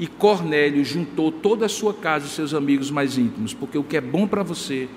[0.00, 3.98] e Cornélio juntou toda a sua casa e seus amigos mais íntimos, porque o que
[3.98, 4.88] é bom para você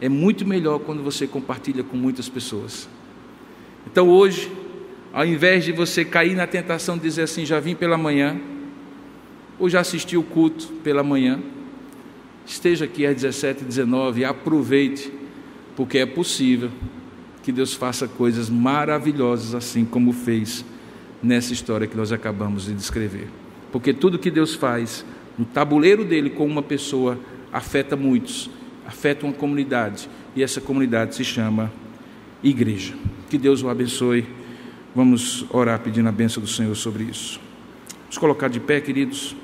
[0.00, 2.88] é muito melhor quando você compartilha com muitas pessoas.
[3.86, 4.50] Então hoje,
[5.12, 8.36] ao invés de você cair na tentação de dizer assim, já vim pela manhã,
[9.60, 11.40] ou já assisti o culto pela manhã,
[12.44, 15.12] esteja aqui às 17 19 e aproveite,
[15.76, 16.72] porque é possível
[17.44, 20.64] que Deus faça coisas maravilhosas assim como fez
[21.22, 23.28] nessa história que nós acabamos de descrever.
[23.72, 25.04] Porque tudo que Deus faz
[25.36, 27.18] no tabuleiro dele com uma pessoa
[27.52, 28.50] afeta muitos,
[28.86, 31.72] afeta uma comunidade, e essa comunidade se chama
[32.42, 32.94] igreja.
[33.28, 34.26] Que Deus o abençoe
[34.96, 37.38] Vamos orar pedindo a bênção do Senhor sobre isso.
[38.04, 39.36] Vamos colocar de pé, queridos.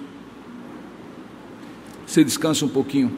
[2.07, 3.15] Você descansa um pouquinho.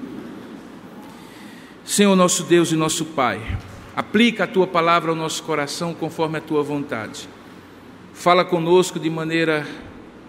[1.84, 3.40] Senhor, nosso Deus e nosso Pai,
[3.94, 7.28] aplica a tua palavra ao nosso coração conforme a tua vontade.
[8.12, 9.64] Fala conosco de maneira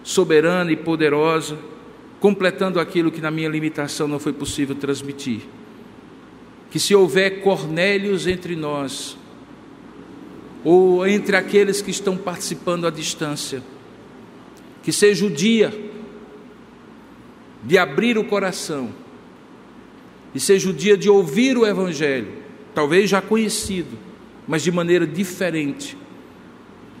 [0.06, 1.58] soberana e poderosa,
[2.20, 5.40] completando aquilo que na minha limitação não foi possível transmitir.
[6.70, 9.18] Que se houver Cornélios entre nós,
[10.62, 13.60] ou entre aqueles que estão participando à distância.
[14.84, 15.74] Que seja o dia
[17.64, 18.90] de abrir o coração
[20.32, 22.28] e seja o dia de ouvir o Evangelho,
[22.72, 23.98] talvez já conhecido,
[24.46, 25.96] mas de maneira diferente,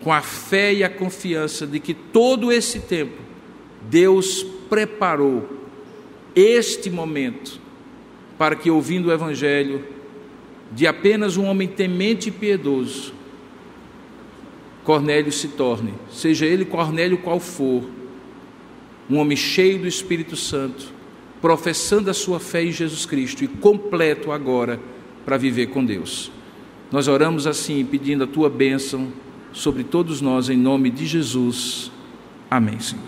[0.06, 3.20] com a fé e a confiança de que todo esse tempo
[3.90, 5.58] Deus preparou
[6.32, 7.60] este momento
[8.38, 9.84] para que, ouvindo o Evangelho
[10.70, 13.12] de apenas um homem temente e piedoso,
[14.84, 17.90] Cornélio se torne, seja ele Cornélio qual for,
[19.10, 20.86] um homem cheio do Espírito Santo,
[21.42, 24.78] professando a sua fé em Jesus Cristo e completo agora
[25.24, 26.30] para viver com Deus.
[26.92, 29.25] Nós oramos assim, pedindo a tua bênção
[29.56, 31.90] sobre todos nós, em nome de Jesus.
[32.50, 33.04] Amém, Senhor.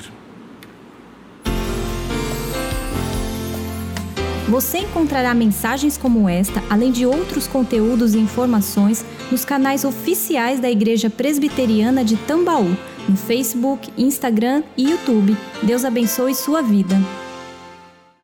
[4.49, 10.71] Você encontrará mensagens como esta, além de outros conteúdos e informações, nos canais oficiais da
[10.71, 12.75] Igreja Presbiteriana de Tambaú,
[13.07, 15.37] no Facebook, Instagram e YouTube.
[15.63, 16.97] Deus abençoe sua vida.